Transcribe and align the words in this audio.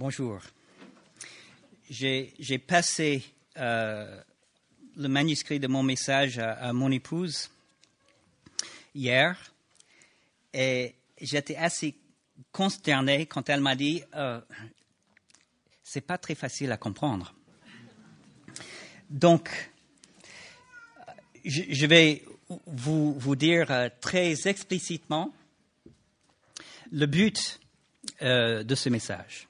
Bonjour. 0.00 0.40
J'ai 1.90 2.58
passé 2.66 3.22
euh, 3.58 4.18
le 4.96 5.08
manuscrit 5.08 5.60
de 5.60 5.66
mon 5.66 5.82
message 5.82 6.38
à, 6.38 6.72
mon 6.72 6.90
épouse 6.90 7.50
hier 8.94 9.52
et 10.54 10.94
j'étais 11.20 11.56
assez 11.56 11.94
consterné 12.50 13.26
quand 13.26 13.50
elle 13.50 13.60
m'a 13.60 13.76
dit 13.76 14.02
euh, 14.14 14.40
c'est 15.82 16.00
pas 16.00 16.16
très 16.16 16.34
facile 16.34 16.72
à 16.72 16.78
comprendre. 16.78 17.34
Donc, 19.10 19.50
je, 21.44 21.84
vais 21.84 22.24
vous, 22.64 23.36
dire 23.36 23.70
euh, 23.70 23.90
très 24.00 24.48
explicitement 24.48 25.30
le 26.90 27.04
but 27.04 27.60
euh, 28.22 28.64
de 28.64 28.74
ce 28.74 28.88
message. 28.88 29.49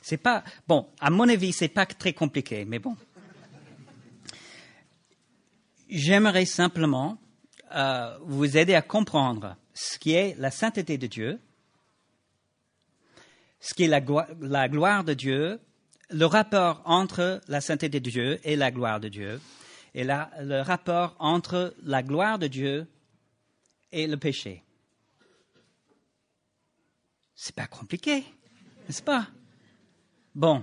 C'est 0.00 0.16
pas 0.16 0.44
bon. 0.66 0.88
À 1.00 1.10
mon 1.10 1.28
avis, 1.28 1.52
c'est 1.52 1.68
pas 1.68 1.86
très 1.86 2.12
compliqué, 2.12 2.64
mais 2.64 2.78
bon. 2.78 2.96
J'aimerais 5.88 6.46
simplement 6.46 7.18
euh, 7.74 8.16
vous 8.22 8.56
aider 8.56 8.74
à 8.74 8.82
comprendre 8.82 9.56
ce 9.74 9.98
qui 9.98 10.12
est 10.12 10.36
la 10.38 10.50
sainteté 10.50 10.98
de 10.98 11.06
Dieu, 11.06 11.40
ce 13.60 13.74
qui 13.74 13.84
est 13.84 13.88
la, 13.88 14.00
gloire 14.00 15.04
de 15.04 15.14
Dieu, 15.14 15.60
le 16.10 16.24
rapport 16.24 16.82
entre 16.84 17.40
la 17.48 17.60
sainteté 17.60 18.00
de 18.00 18.10
Dieu 18.10 18.40
et 18.44 18.56
la 18.56 18.70
gloire 18.70 19.00
de 19.00 19.08
Dieu, 19.08 19.40
et 19.94 20.04
le 20.04 20.60
rapport 20.62 21.16
entre 21.18 21.74
la 21.82 22.02
gloire 22.02 22.38
de 22.38 22.46
Dieu 22.46 22.86
et 23.92 24.06
le 24.06 24.16
péché. 24.16 24.62
C'est 27.34 27.54
pas 27.54 27.66
compliqué, 27.66 28.24
n'est-ce 28.86 29.02
pas? 29.02 29.28
Bon, 30.34 30.62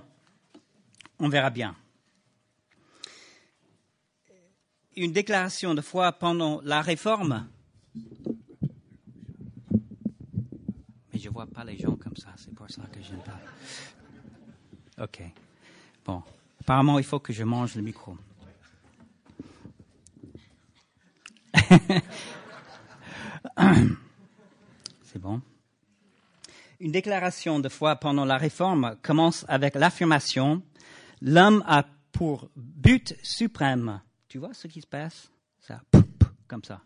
on 1.19 1.29
verra 1.29 1.49
bien. 1.49 1.75
Une 4.95 5.11
déclaration 5.11 5.75
de 5.75 5.81
foi 5.81 6.11
pendant 6.13 6.61
la 6.63 6.81
réforme. 6.81 7.47
Mais 11.13 11.19
je 11.19 11.27
ne 11.27 11.33
vois 11.33 11.47
pas 11.47 11.63
les 11.63 11.77
gens 11.77 11.95
comme 11.95 12.15
ça, 12.15 12.29
c'est 12.37 12.55
pour 12.55 12.69
ça 12.69 12.83
que 12.91 13.01
je 13.01 13.11
n'aime 13.11 13.21
pas. 13.23 13.39
OK. 15.03 15.21
Bon, 16.05 16.23
apparemment, 16.61 16.97
il 16.97 17.05
faut 17.05 17.19
que 17.19 17.33
je 17.33 17.43
mange 17.43 17.75
le 17.75 17.81
micro. 17.81 18.17
c'est 25.03 25.19
bon. 25.19 25.41
Une 26.87 26.93
déclaration 26.93 27.59
de 27.59 27.67
foi 27.67 27.97
pendant 27.97 28.23
la 28.23 28.37
réforme 28.37 28.95
commence 29.01 29.43
avec 29.49 29.75
l'affirmation 29.75 30.63
L'homme 31.21 31.61
a 31.67 31.85
pour 32.13 32.49
but 32.55 33.13
suprême. 33.23 33.99
Tu 34.29 34.37
vois 34.37 34.53
ce 34.53 34.69
qui 34.69 34.79
se 34.79 34.87
passe? 34.87 35.29
Ça, 35.59 35.81
comme 36.47 36.63
ça. 36.63 36.79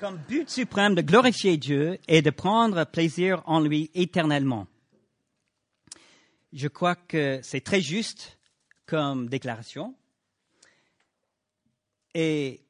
Comme 0.00 0.18
but 0.28 0.50
suprême 0.50 0.96
de 0.96 1.00
glorifier 1.00 1.58
Dieu 1.58 2.00
et 2.08 2.22
de 2.22 2.30
prendre 2.30 2.84
plaisir 2.84 3.44
en 3.46 3.60
lui 3.60 3.88
éternellement. 3.94 4.66
Je 6.52 6.66
crois 6.66 6.96
que 6.96 7.38
c'est 7.44 7.62
très 7.62 7.80
juste 7.80 8.36
comme 8.84 9.28
déclaration. 9.28 9.94
Et 12.14 12.64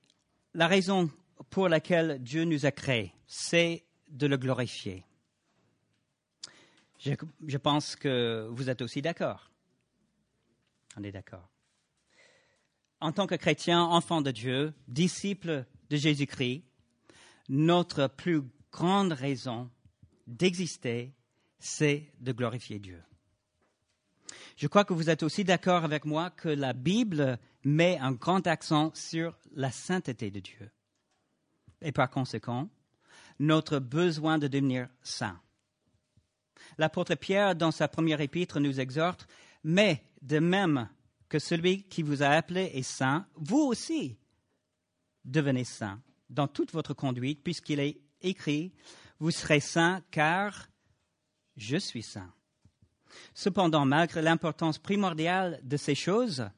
la 0.52 0.66
raison 0.66 1.08
pour 1.48 1.70
laquelle 1.70 2.18
Dieu 2.22 2.44
nous 2.44 2.66
a 2.66 2.70
créés, 2.70 3.14
c'est 3.26 3.86
de 4.10 4.26
le 4.26 4.36
glorifier. 4.36 5.06
Je, 7.04 7.56
pense 7.56 7.96
que 7.96 8.46
vous 8.52 8.70
êtes 8.70 8.80
aussi 8.80 9.02
d'accord. 9.02 9.50
On 10.96 11.02
est 11.02 11.10
d'accord. 11.10 11.48
En 13.00 13.10
tant 13.10 13.26
que 13.26 13.34
chrétien, 13.34 13.82
enfant 13.82 14.22
de 14.22 14.30
Dieu, 14.30 14.72
disciple 14.86 15.66
de 15.90 15.96
Jésus-Christ, 15.96 16.62
notre 17.48 18.06
plus 18.06 18.42
grande 18.70 19.12
raison 19.12 19.68
d'exister, 20.28 21.12
c'est 21.58 22.12
de 22.20 22.30
glorifier 22.30 22.78
Dieu. 22.78 23.02
Je 24.56 24.68
crois 24.68 24.84
que 24.84 24.92
vous 24.92 25.10
êtes 25.10 25.24
aussi 25.24 25.42
d'accord 25.42 25.82
avec 25.82 26.04
moi 26.04 26.30
que 26.30 26.48
la 26.48 26.72
Bible 26.72 27.40
met 27.64 27.98
un 27.98 28.12
grand 28.12 28.46
accent 28.46 28.92
sur 28.94 29.36
la 29.54 29.72
sainteté 29.72 30.30
de 30.30 30.38
Dieu. 30.38 30.70
Et 31.80 31.90
par 31.90 32.10
conséquent, 32.10 32.68
notre 33.40 33.80
besoin 33.80 34.38
de 34.38 34.46
devenir 34.46 34.88
saint. 35.02 35.40
L'apôtre 36.78 37.14
Pierre, 37.14 37.54
dans 37.54 37.70
sa 37.70 37.88
première 37.88 38.20
épître, 38.20 38.60
nous 38.60 38.80
exhorte, 38.80 39.26
mais 39.64 40.04
de 40.22 40.38
même 40.38 40.88
que 41.28 41.38
celui 41.38 41.84
qui 41.84 42.02
vous 42.02 42.22
a 42.22 42.28
appelé 42.28 42.70
est 42.74 42.82
saint, 42.82 43.26
vous 43.36 43.60
aussi 43.60 44.18
devenez 45.24 45.64
saint 45.64 46.00
dans 46.30 46.48
toute 46.48 46.72
votre 46.72 46.94
conduite, 46.94 47.42
puisqu'il 47.42 47.80
est 47.80 48.00
écrit, 48.20 48.72
vous 49.18 49.30
serez 49.30 49.60
saint 49.60 50.02
car 50.10 50.68
je 51.56 51.76
suis 51.76 52.02
saint. 52.02 52.32
Cependant, 53.34 53.84
malgré 53.84 54.22
l'importance 54.22 54.78
primordiale 54.78 55.60
de 55.62 55.76
ces 55.76 55.94
choses, 55.94 56.48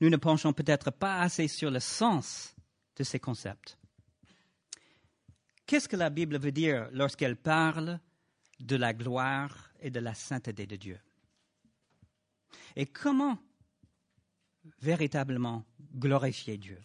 nous 0.00 0.10
ne 0.10 0.16
penchons 0.16 0.52
peut-être 0.52 0.90
pas 0.90 1.20
assez 1.20 1.48
sur 1.48 1.70
le 1.70 1.80
sens 1.80 2.54
de 2.96 3.04
ces 3.04 3.18
concepts. 3.18 3.78
Qu'est-ce 5.66 5.88
que 5.88 5.96
la 5.96 6.10
Bible 6.10 6.38
veut 6.38 6.52
dire 6.52 6.88
lorsqu'elle 6.92 7.36
parle 7.36 7.98
de 8.60 8.76
la 8.76 8.92
gloire 8.92 9.70
et 9.80 9.90
de 9.90 10.00
la 10.00 10.14
sainteté 10.14 10.66
de 10.66 10.76
Dieu. 10.76 10.98
Et 12.74 12.86
comment 12.86 13.38
véritablement 14.80 15.64
glorifier 15.94 16.58
Dieu? 16.58 16.80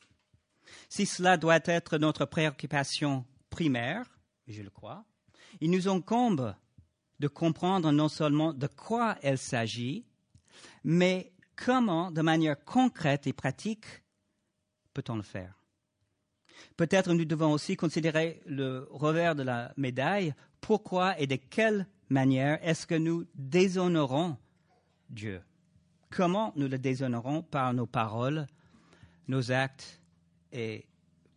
Si 0.90 1.06
cela 1.06 1.38
doit 1.38 1.60
être 1.66 1.98
notre 1.98 2.26
préoccupation 2.26 3.26
primaire, 3.50 4.06
je 4.48 4.62
le 4.62 4.70
crois, 4.70 5.06
il 5.60 5.72
nous 5.72 5.88
incombe 5.88 6.56
de 7.20 7.28
comprendre 7.28 7.92
non 7.92 8.10
seulement 8.10 8.54
de 8.54 8.68
quoi 8.68 9.18
il 9.24 9.38
s'agit, 9.38 10.06
mais 10.84 11.34
comment, 11.56 12.12
de 12.12 12.22
manière 12.22 12.64
concrète 12.64 13.28
et 13.28 13.34
pratique, 13.34 13.86
peut-on 14.94 15.16
le 15.16 15.24
faire? 15.24 15.62
Peut-être 16.78 17.14
nous 17.14 17.26
devons 17.26 17.52
aussi 17.52 17.76
considérer 17.76 18.42
le 18.46 18.88
revers 18.92 19.36
de 19.36 19.44
la 19.44 19.74
médaille. 19.78 20.34
Pourquoi 20.62 21.20
et 21.20 21.28
de 21.28 21.36
quelle 21.36 21.88
manière 22.10 22.60
est-ce 22.66 22.86
que 22.88 22.96
nous 22.96 23.26
déshonorons 23.36 24.38
Dieu? 25.10 25.42
Comment 26.10 26.54
nous 26.56 26.68
le 26.68 26.78
déshonorons 26.78 27.42
par 27.42 27.74
nos 27.74 27.88
paroles, 27.88 28.48
nos 29.28 29.52
actes 29.52 30.00
et 30.52 30.86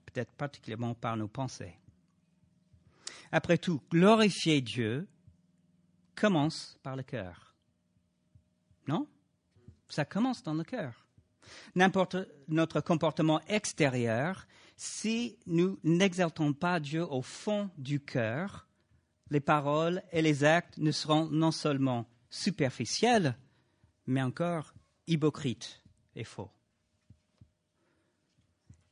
peut-être 0.06 0.32
particulièrement 0.32 0.94
par 0.94 1.16
nos 1.16 1.28
pensées? 1.28 1.76
Après 3.32 3.58
tout, 3.58 3.80
glorifier 3.90 4.60
Dieu 4.60 5.08
commence 6.14 6.78
par 6.82 6.94
le 6.94 7.02
cœur. 7.02 7.54
Non? 8.86 9.08
Ça 9.88 10.04
commence 10.04 10.42
dans 10.42 10.54
le 10.54 10.64
cœur. 10.64 11.06
N'importe 11.74 12.16
notre 12.48 12.80
comportement 12.80 13.40
extérieur 13.48 14.46
si 14.76 15.38
nous 15.46 15.78
n'exaltons 15.84 16.52
pas 16.52 16.80
Dieu 16.80 17.02
au 17.02 17.22
fond 17.22 17.70
du 17.78 18.00
cœur, 18.00 18.66
les 19.34 19.40
paroles 19.40 20.00
et 20.12 20.22
les 20.22 20.44
actes 20.44 20.78
ne 20.78 20.92
seront 20.92 21.26
non 21.26 21.50
seulement 21.50 22.08
superficiels, 22.30 23.36
mais 24.06 24.22
encore 24.22 24.72
hypocrites 25.08 25.82
et 26.14 26.22
faux. 26.22 26.52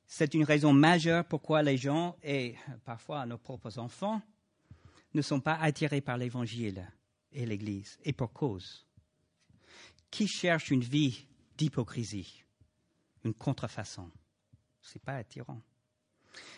C'est 0.04 0.34
une 0.34 0.42
raison 0.42 0.72
majeure 0.72 1.24
pourquoi 1.24 1.62
les 1.62 1.76
gens, 1.76 2.16
et 2.24 2.56
parfois 2.84 3.24
nos 3.24 3.38
propres 3.38 3.78
enfants, 3.78 4.20
ne 5.14 5.22
sont 5.22 5.40
pas 5.40 5.54
attirés 5.54 6.00
par 6.00 6.18
l'Évangile 6.18 6.90
et 7.30 7.46
l'Église, 7.46 8.00
et 8.02 8.12
pour 8.12 8.32
cause. 8.32 8.84
Qui 10.10 10.26
cherche 10.26 10.72
une 10.72 10.82
vie 10.82 11.24
d'hypocrisie, 11.56 12.42
une 13.24 13.32
contrefaçon? 13.32 14.10
Ce 14.80 14.98
n'est 14.98 15.02
pas 15.04 15.14
attirant. 15.14 15.62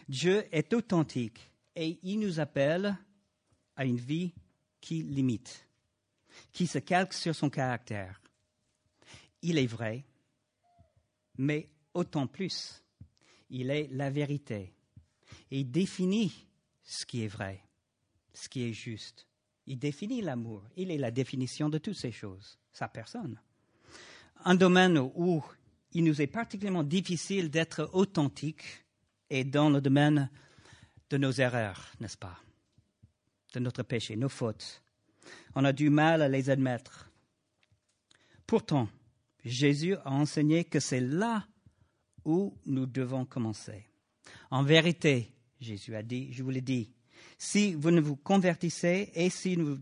Dieu 0.09 0.43
est 0.53 0.73
authentique 0.73 1.51
et 1.77 1.99
il 2.03 2.21
nous 2.21 2.41
appelle 2.41 2.97
à 3.77 3.85
une 3.85 3.99
vie 3.99 4.33
qui 4.81 5.03
limite, 5.03 5.67
qui 6.53 6.67
se 6.67 6.79
calque 6.79 7.13
sur 7.13 7.35
son 7.35 7.51
caractère. 7.51 8.21
Il 9.43 9.59
est 9.59 9.67
vrai, 9.67 10.05
mais 11.39 11.69
autant 11.93 12.27
plus, 12.27 12.83
il 13.51 13.71
est 13.71 13.89
la 13.93 14.11
vérité. 14.11 14.73
Et 15.51 15.61
il 15.61 15.71
définit 15.71 16.47
ce 16.83 17.05
qui 17.07 17.23
est 17.23 17.29
vrai, 17.29 17.63
ce 18.33 18.49
qui 18.49 18.63
est 18.63 18.73
juste. 18.73 19.27
Il 19.67 19.79
définit 19.79 20.21
l'amour. 20.21 20.63
Il 20.77 20.91
est 20.91 20.99
la 20.99 21.11
définition 21.11 21.69
de 21.69 21.79
toutes 21.79 21.97
ces 21.97 22.13
choses, 22.13 22.59
sa 22.73 22.89
personne. 22.89 23.41
Un 24.45 24.55
domaine 24.55 24.99
où 24.99 25.43
il 25.93 26.05
nous 26.05 26.21
est 26.21 26.27
particulièrement 26.27 26.83
difficile 26.83 27.51
d'être 27.51 27.91
authentique, 27.93 28.85
et 29.31 29.45
dans 29.45 29.71
le 29.71 29.81
domaine 29.81 30.31
de 31.11 31.17
nos 31.17 31.33
erreurs, 31.33 31.91
n'est-ce 32.01 32.19
pas? 32.19 32.39
De 33.55 33.61
notre 33.61 33.85
péché, 33.85 34.17
nos 34.17 34.29
fautes. 34.29 34.83
On 35.55 35.65
a 35.65 35.73
du 35.73 35.89
mal 35.89 36.23
à 36.23 36.29
les 36.29 36.51
admettre. 36.51 37.09
Pourtant, 38.49 38.89
Jésus 39.45 39.95
a 39.95 40.11
enseigné 40.11 40.65
que 40.65 40.81
c'est 40.81 41.01
là 41.01 41.47
où 42.25 42.59
nous 42.67 42.87
devons 42.87 43.25
commencer. 43.25 43.87
En 44.51 44.65
vérité, 44.65 45.31
Jésus 45.61 45.95
a 45.95 46.03
dit, 46.03 46.33
je 46.33 46.43
vous 46.43 46.51
l'ai 46.51 46.63
dit, 46.63 46.93
si 47.39 47.75
vous 47.75 47.93
ne 47.93 48.01
vous 48.01 48.17
convertissez 48.17 49.13
et 49.15 49.31
si 49.31 49.55
vous, 49.55 49.79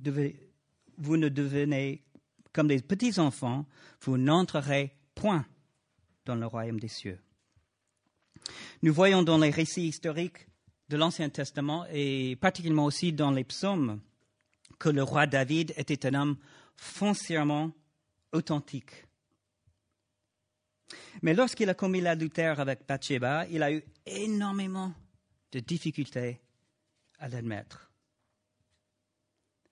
vous 0.99 1.17
ne 1.17 1.31
devenez 1.31 2.05
comme 2.53 2.69
des 2.69 2.83
petits 2.83 3.19
enfants, 3.19 3.65
vous 4.03 4.19
n'entrerez 4.19 4.95
point 5.15 5.47
dans 6.27 6.35
le 6.35 6.45
royaume 6.45 6.79
des 6.79 6.89
cieux. 6.89 7.19
Nous 8.83 8.93
voyons 8.93 9.23
dans 9.23 9.39
les 9.39 9.51
récits 9.51 9.89
historiques 9.89 10.47
de 10.93 10.99
l'Ancien 10.99 11.31
Testament 11.31 11.87
et 11.91 12.37
particulièrement 12.37 12.85
aussi 12.85 13.15
dans 13.15 13.31
les 13.31 13.45
psaumes 13.45 13.99
que 14.79 14.91
le 14.91 15.03
roi 15.03 15.27
David 15.27 15.73
était 15.79 16.05
un 16.05 16.13
homme 16.13 16.37
foncièrement 16.77 17.73
authentique. 18.33 19.07
Mais 21.23 21.33
lorsqu'il 21.33 21.71
a 21.71 21.75
commis 21.75 22.03
l'adultère 22.03 22.61
avec 22.61 22.87
Bathsheba, 22.87 23.47
il 23.49 23.63
a 23.63 23.73
eu 23.73 23.83
énormément 24.05 24.93
de 25.53 25.61
difficultés 25.61 26.43
à 27.19 27.29
l'admettre. 27.29 27.91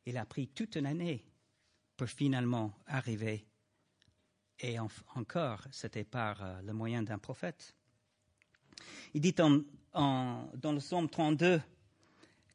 Il 0.06 0.16
a 0.16 0.24
pris 0.24 0.48
toute 0.48 0.76
une 0.76 0.86
année 0.86 1.22
pour 1.98 2.08
finalement 2.08 2.72
arriver. 2.86 3.44
Et 4.58 4.78
encore, 4.78 5.66
c'était 5.70 6.04
par 6.04 6.42
euh, 6.42 6.62
le 6.62 6.72
moyen 6.72 7.02
d'un 7.02 7.18
prophète. 7.18 7.74
Il 9.12 9.20
dit 9.20 9.34
dans 9.92 10.72
le 10.72 10.78
psaume 10.78 11.08
32 11.08 11.60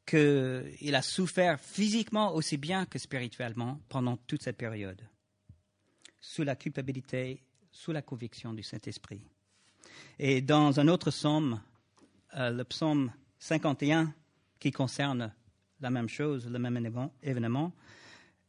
qu'il 0.06 0.94
a 0.94 1.02
souffert 1.02 1.60
physiquement 1.60 2.32
aussi 2.34 2.56
bien 2.56 2.86
que 2.86 2.98
spirituellement 2.98 3.80
pendant 3.88 4.16
toute 4.16 4.42
cette 4.42 4.56
période, 4.56 5.02
sous 6.20 6.44
la 6.44 6.54
culpabilité, 6.54 7.42
sous 7.72 7.92
la 7.92 8.02
conviction 8.02 8.54
du 8.54 8.62
Saint-Esprit. 8.62 9.22
Et 10.18 10.40
dans 10.40 10.78
un 10.78 10.88
autre 10.88 11.10
psaume, 11.10 11.60
euh, 12.36 12.50
le 12.50 12.64
psaume 12.64 13.12
51, 13.38 14.14
qui 14.58 14.70
concerne 14.70 15.34
la 15.80 15.90
même 15.90 16.08
chose, 16.08 16.48
le 16.48 16.58
même 16.58 17.10
événement, 17.22 17.72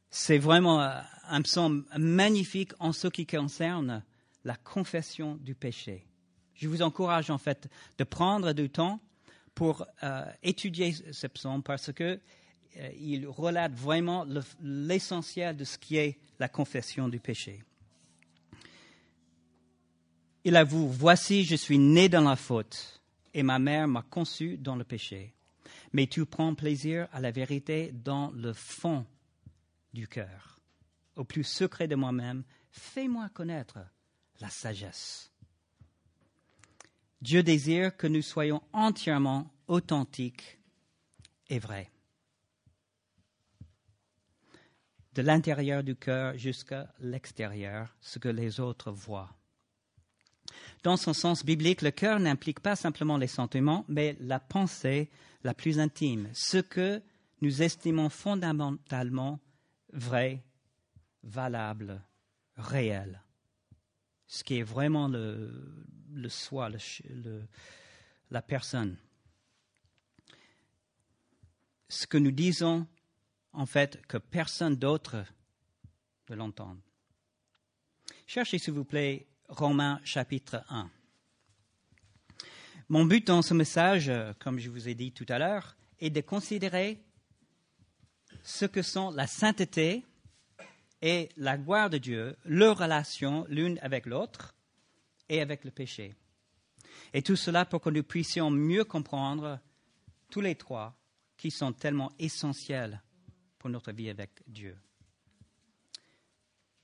c'est 0.09 0.37
vraiment 0.37 0.81
euh, 0.81 0.99
un 1.27 1.41
psaume 1.41 1.85
magnifique 1.97 2.71
en 2.79 2.93
ce 2.93 3.07
qui 3.07 3.25
concerne 3.25 4.03
la 4.43 4.55
confession 4.55 5.35
du 5.35 5.55
péché. 5.55 6.05
Je 6.57 6.67
vous 6.67 6.81
encourage 6.81 7.29
en 7.29 7.37
fait 7.37 7.69
de 7.97 8.03
prendre 8.03 8.51
du 8.53 8.69
temps 8.69 8.99
pour 9.53 9.85
euh, 10.03 10.25
étudier 10.43 10.93
ce 11.11 11.27
psaume 11.27 11.63
parce 11.63 11.91
que 11.93 12.19
euh, 12.77 12.89
il 12.99 13.27
relate 13.27 13.73
vraiment 13.73 14.25
l'essentiel 14.61 15.55
de 15.55 15.63
ce 15.63 15.77
qui 15.77 15.97
est 15.97 16.19
la 16.39 16.49
confession 16.49 17.09
du 17.09 17.19
péché. 17.19 17.63
Il 20.43 20.55
avoue, 20.55 20.87
voici, 20.87 21.43
je 21.43 21.55
suis 21.55 21.77
né 21.77 22.09
dans 22.09 22.21
la 22.21 22.35
faute 22.35 23.01
et 23.33 23.43
ma 23.43 23.59
mère 23.59 23.87
m'a 23.87 24.01
conçu 24.01 24.57
dans 24.57 24.75
le 24.75 24.83
péché. 24.83 25.33
Mais 25.93 26.07
tu 26.07 26.25
prends 26.25 26.55
plaisir 26.55 27.07
à 27.11 27.19
la 27.19 27.31
vérité 27.31 27.91
dans 27.91 28.31
le 28.31 28.53
fond 28.53 29.05
du 29.93 30.07
cœur. 30.07 30.59
Au 31.15 31.23
plus 31.23 31.43
secret 31.43 31.87
de 31.87 31.95
moi-même, 31.95 32.43
fais-moi 32.71 33.29
connaître 33.29 33.79
la 34.39 34.49
sagesse. 34.49 35.31
Dieu 37.21 37.41
désire 37.41 37.97
que 37.97 38.07
nous 38.07 38.21
soyons 38.21 38.61
entièrement 38.73 39.51
authentiques 39.67 40.59
et 41.49 41.59
vrais. 41.59 41.91
De 45.13 45.23
l'intérieur 45.23 45.83
du 45.83 45.95
cœur 45.95 46.37
jusqu'à 46.37 46.93
l'extérieur, 46.99 47.95
ce 48.01 48.19
que 48.19 48.29
les 48.29 48.59
autres 48.59 48.91
voient. 48.91 49.35
Dans 50.83 50.95
son 50.95 51.13
sens 51.13 51.43
biblique, 51.43 51.81
le 51.81 51.91
cœur 51.91 52.19
n'implique 52.19 52.59
pas 52.59 52.75
simplement 52.75 53.17
les 53.17 53.27
sentiments, 53.27 53.83
mais 53.87 54.15
la 54.19 54.39
pensée 54.39 55.09
la 55.43 55.55
plus 55.55 55.79
intime, 55.79 56.29
ce 56.33 56.57
que 56.57 57.01
nous 57.41 57.63
estimons 57.63 58.09
fondamentalement 58.09 59.39
vrai, 59.91 60.43
valable, 61.23 62.01
réel 62.55 63.21
ce 64.27 64.43
qui 64.43 64.57
est 64.57 64.63
vraiment 64.63 65.07
le, 65.07 66.29
soi, 66.29 66.69
la 68.29 68.41
personne. 68.41 68.97
Ce 71.89 72.05
que 72.05 72.17
nous 72.17 72.31
disons, 72.31 72.85
en 73.53 73.65
fait, 73.65 74.05
que 74.07 74.17
personne 74.17 74.75
d'autre 74.75 75.23
ne 76.29 76.35
l'entende. 76.35 76.79
Cherchez, 78.25 78.59
s'il 78.59 78.73
vous 78.73 78.83
plaît, 78.83 79.25
Romains 79.47 80.01
chapitre 80.03 80.63
1. 80.69 80.89
Mon 82.89 83.05
but 83.05 83.25
dans 83.25 83.41
ce 83.41 83.53
message, 83.53 84.11
comme 84.39 84.59
je 84.59 84.69
vous 84.69 84.89
ai 84.89 84.95
dit 84.95 85.13
tout 85.13 85.25
à 85.29 85.39
l'heure, 85.39 85.77
est 85.99 86.09
de 86.09 86.21
considérer 86.21 87.01
ce 88.43 88.65
que 88.65 88.81
sont 88.81 89.11
la 89.11 89.27
sainteté, 89.27 90.05
et 91.01 91.29
la 91.37 91.57
gloire 91.57 91.89
de 91.89 91.97
Dieu, 91.97 92.35
leur 92.45 92.77
relation 92.77 93.45
l'une 93.49 93.79
avec 93.81 94.05
l'autre 94.05 94.55
et 95.29 95.41
avec 95.41 95.63
le 95.63 95.71
péché. 95.71 96.15
Et 97.13 97.21
tout 97.21 97.35
cela 97.35 97.65
pour 97.65 97.81
que 97.81 97.89
nous 97.89 98.03
puissions 98.03 98.49
mieux 98.49 98.83
comprendre 98.83 99.59
tous 100.29 100.41
les 100.41 100.55
trois 100.55 100.97
qui 101.37 101.51
sont 101.51 101.73
tellement 101.73 102.11
essentiels 102.19 103.01
pour 103.59 103.69
notre 103.69 103.91
vie 103.91 104.09
avec 104.09 104.41
Dieu. 104.47 104.77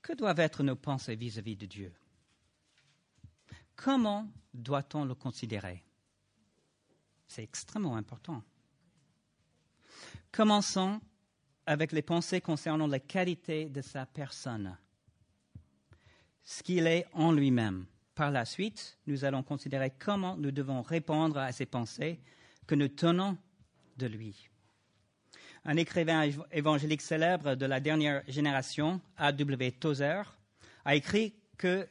Que 0.02 0.12
doivent 0.12 0.40
être 0.40 0.62
nos 0.62 0.76
pensées 0.76 1.16
vis-à-vis 1.16 1.56
de 1.56 1.66
Dieu? 1.66 1.92
Comment 3.74 4.30
doit-on 4.52 5.04
le 5.04 5.14
considérer? 5.14 5.82
C'est 7.26 7.42
extrêmement 7.42 7.96
important. 7.96 8.42
Commençons 10.30 11.00
avec 11.66 11.92
les 11.92 12.02
pensées 12.02 12.40
concernant 12.40 12.86
la 12.86 13.00
qualité 13.00 13.68
de 13.68 13.80
sa 13.80 14.06
personne, 14.06 14.76
ce 16.42 16.62
qu'il 16.62 16.86
est 16.86 17.06
en 17.12 17.32
lui-même. 17.32 17.86
Par 18.14 18.30
la 18.30 18.44
suite, 18.44 18.98
nous 19.06 19.24
allons 19.24 19.42
considérer 19.42 19.90
comment 19.98 20.36
nous 20.36 20.52
devons 20.52 20.82
répondre 20.82 21.38
à 21.38 21.52
ces 21.52 21.66
pensées 21.66 22.20
que 22.66 22.74
nous 22.74 22.88
tenons 22.88 23.36
de 23.96 24.06
lui. 24.06 24.48
Un 25.64 25.76
écrivain 25.76 26.28
évangélique 26.52 27.00
célèbre 27.00 27.54
de 27.54 27.66
la 27.66 27.80
dernière 27.80 28.22
génération, 28.28 29.00
A.W. 29.16 29.72
Tozer, 29.72 30.22
a 30.84 30.94
écrit 30.94 31.34
que 31.56 31.88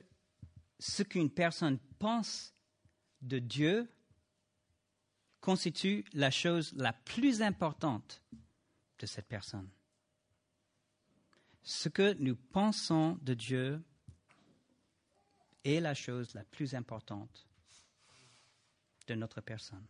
ce 0.79 1.03
qu'une 1.03 1.29
personne 1.29 1.79
pense 1.97 2.53
de 3.21 3.39
Dieu 3.39 3.89
constitue 5.41 6.05
la 6.13 6.31
chose 6.31 6.73
la 6.75 6.93
plus 6.93 7.41
importante 7.41 8.21
cette 9.05 9.27
personne. 9.27 9.69
Ce 11.61 11.89
que 11.89 12.13
nous 12.13 12.35
pensons 12.35 13.17
de 13.21 13.33
Dieu 13.33 13.81
est 15.63 15.79
la 15.79 15.93
chose 15.93 16.33
la 16.33 16.43
plus 16.43 16.75
importante 16.75 17.47
de 19.07 19.15
notre 19.15 19.41
personne. 19.41 19.85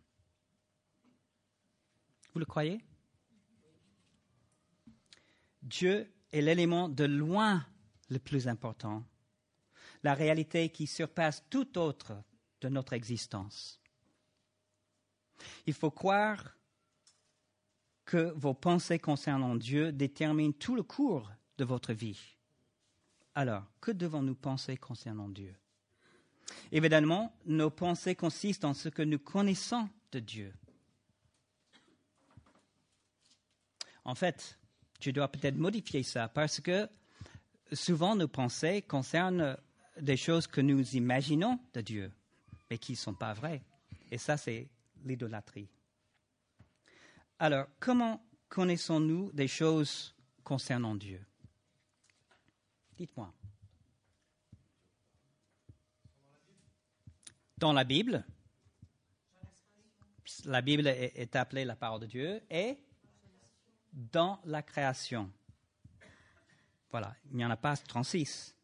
Vous 2.33 2.39
le 2.39 2.45
croyez? 2.45 2.83
Dieu 5.61 6.11
est 6.31 6.41
l'élément 6.41 6.89
de 6.89 7.05
loin 7.05 7.65
le 8.09 8.19
plus 8.19 8.47
important, 8.47 9.03
la 10.03 10.13
réalité 10.13 10.69
qui 10.69 10.87
surpasse 10.87 11.43
tout 11.49 11.77
autre 11.77 12.21
de 12.61 12.69
notre 12.69 12.93
existence. 12.93 13.79
Il 15.65 15.73
faut 15.73 15.91
croire 15.91 16.57
que 18.05 18.33
vos 18.35 18.53
pensées 18.53 18.99
concernant 18.99 19.55
Dieu 19.55 19.91
déterminent 19.91 20.53
tout 20.53 20.75
le 20.75 20.83
cours 20.83 21.31
de 21.57 21.65
votre 21.65 21.93
vie. 21.93 22.19
Alors, 23.35 23.63
que 23.81 23.91
devons-nous 23.91 24.35
penser 24.35 24.77
concernant 24.77 25.29
Dieu? 25.29 25.55
Évidemment, 26.71 27.35
nos 27.45 27.69
pensées 27.69 28.15
consistent 28.15 28.65
en 28.65 28.73
ce 28.73 28.89
que 28.89 29.01
nous 29.01 29.19
connaissons 29.19 29.89
de 30.11 30.19
Dieu. 30.19 30.53
En 34.05 34.15
fait, 34.15 34.57
je 34.99 35.11
dois 35.11 35.29
peut-être 35.29 35.55
modifier 35.55 36.03
ça 36.03 36.27
parce 36.27 36.59
que 36.59 36.89
souvent 37.71 38.15
nos 38.15 38.27
pensées 38.27 38.81
concernent 38.81 39.57
des 39.99 40.17
choses 40.17 40.47
que 40.47 40.61
nous 40.61 40.95
imaginons 40.95 41.59
de 41.73 41.81
Dieu, 41.81 42.11
mais 42.69 42.77
qui 42.77 42.93
ne 42.93 42.97
sont 42.97 43.13
pas 43.13 43.33
vraies. 43.33 43.61
Et 44.11 44.17
ça, 44.17 44.37
c'est 44.37 44.67
l'idolâtrie. 45.05 45.69
Alors, 47.39 47.67
comment 47.79 48.23
connaissons-nous 48.49 49.31
des 49.31 49.47
choses 49.47 50.15
concernant 50.43 50.95
Dieu? 50.95 51.25
Dites-moi. 52.95 53.33
Dans 57.57 57.73
la 57.73 57.83
Bible, 57.83 58.25
la 60.45 60.61
Bible 60.61 60.87
est, 60.87 61.35
appelée 61.35 61.65
la 61.65 61.75
parole 61.75 62.01
de 62.01 62.05
Dieu, 62.05 62.41
et 62.49 62.77
dans 63.91 64.39
la 64.45 64.61
création. 64.61 65.31
Voilà, 66.91 67.15
il 67.31 67.37
n'y 67.37 67.45
en 67.45 67.49
a 67.49 67.57
pas 67.57 67.75
36. 67.75 68.55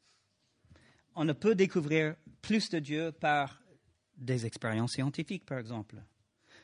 on 1.16 1.24
ne 1.24 1.34
peut 1.34 1.56
découvrir 1.56 2.16
plus 2.42 2.70
de 2.70 2.80
Dieu 2.80 3.12
par 3.12 3.62
des 4.16 4.46
expériences 4.46 4.94
scientifiques, 4.94 5.46
par 5.46 5.58
exemple. 5.58 6.02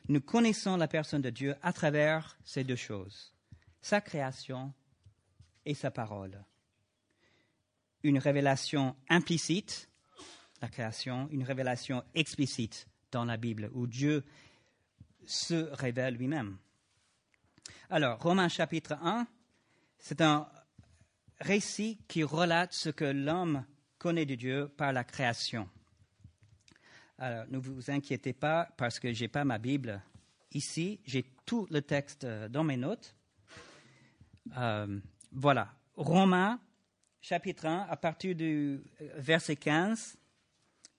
Nous 0.08 0.22
connaissons 0.22 0.78
la 0.78 0.88
personne 0.88 1.22
de 1.22 1.32
Dieu 1.32 1.56
à 1.64 1.74
travers 1.74 2.38
ces 2.44 2.64
deux 2.64 2.76
choses, 2.76 3.34
sa 3.82 4.02
création 4.02 4.74
et 5.66 5.74
sa 5.74 5.90
parole. 5.90 6.44
Une 8.04 8.20
révélation 8.20 8.96
implicite, 9.10 9.90
la 10.62 10.70
création, 10.70 11.28
une 11.32 11.44
révélation 11.44 12.04
explicite 12.14 12.88
dans 13.12 13.26
la 13.26 13.38
Bible, 13.38 13.72
où 13.74 13.88
Dieu 13.88 14.24
se 15.26 15.72
révèle 15.74 16.16
lui-même. 16.16 16.58
Alors, 17.90 18.22
Romains 18.22 18.50
chapitre 18.50 18.94
1, 19.02 19.26
c'est 19.98 20.22
un 20.22 20.48
récit 21.40 22.00
qui 22.08 22.24
relate 22.24 22.74
ce 22.74 22.90
que 22.90 23.06
l'homme 23.06 23.66
connaît 23.98 24.26
de 24.26 24.36
Dieu 24.36 24.68
par 24.78 24.94
la 24.94 25.04
création. 25.04 25.68
Alors, 27.18 27.46
ne 27.50 27.58
vous 27.58 27.90
inquiétez 27.90 28.34
pas 28.34 28.68
parce 28.78 29.00
que 29.00 29.14
je 29.14 29.22
n'ai 29.22 29.28
pas 29.30 29.46
ma 29.46 29.58
Bible 29.58 30.02
ici. 30.52 31.00
J'ai 31.06 31.26
tout 31.46 31.66
le 31.70 31.82
texte 31.82 32.26
euh, 32.26 32.50
dans 32.50 32.64
mes 32.64 32.76
notes. 32.76 33.16
Euh, 34.58 35.00
voilà. 35.32 35.74
Romains, 35.96 36.60
chapitre 37.22 37.68
1, 37.68 37.88
à 37.90 37.96
partir 37.96 38.36
du 38.36 38.82
euh, 39.02 39.10
verset 39.16 39.56
15, 39.56 40.18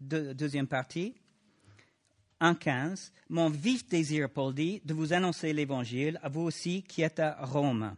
deuxième 0.00 0.66
partie. 0.66 1.14
1.15. 2.40 3.12
Mon 3.28 3.50
vif 3.50 3.87
désir, 3.87 4.30
Paul 4.30 4.54
dit, 4.54 4.80
de 4.85 4.94
vous 4.94 5.12
annoncer 5.12 5.52
l'Évangile, 5.52 6.18
à 6.23 6.28
vous 6.28 6.42
aussi 6.42 6.82
qui 6.82 7.02
êtes 7.02 7.20
à 7.20 7.44
Rome. 7.44 7.94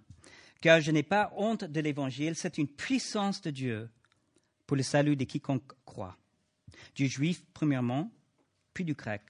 Car 0.61 0.81
je 0.81 0.91
n'ai 0.91 1.05
pas 1.05 1.33
honte 1.37 1.65
de 1.65 1.81
l'Évangile, 1.81 2.35
c'est 2.35 2.59
une 2.59 2.69
puissance 2.69 3.41
de 3.43 3.51
Dieu 3.51 3.91
pour 4.67 4.77
le 4.77 4.83
salut 4.83 5.17
de 5.17 5.25
quiconque 5.25 5.73
croit 5.85 6.17
du 6.95 7.09
juif 7.09 7.43
premièrement, 7.53 8.11
puis 8.75 8.85
du 8.85 8.95
grec. 8.95 9.23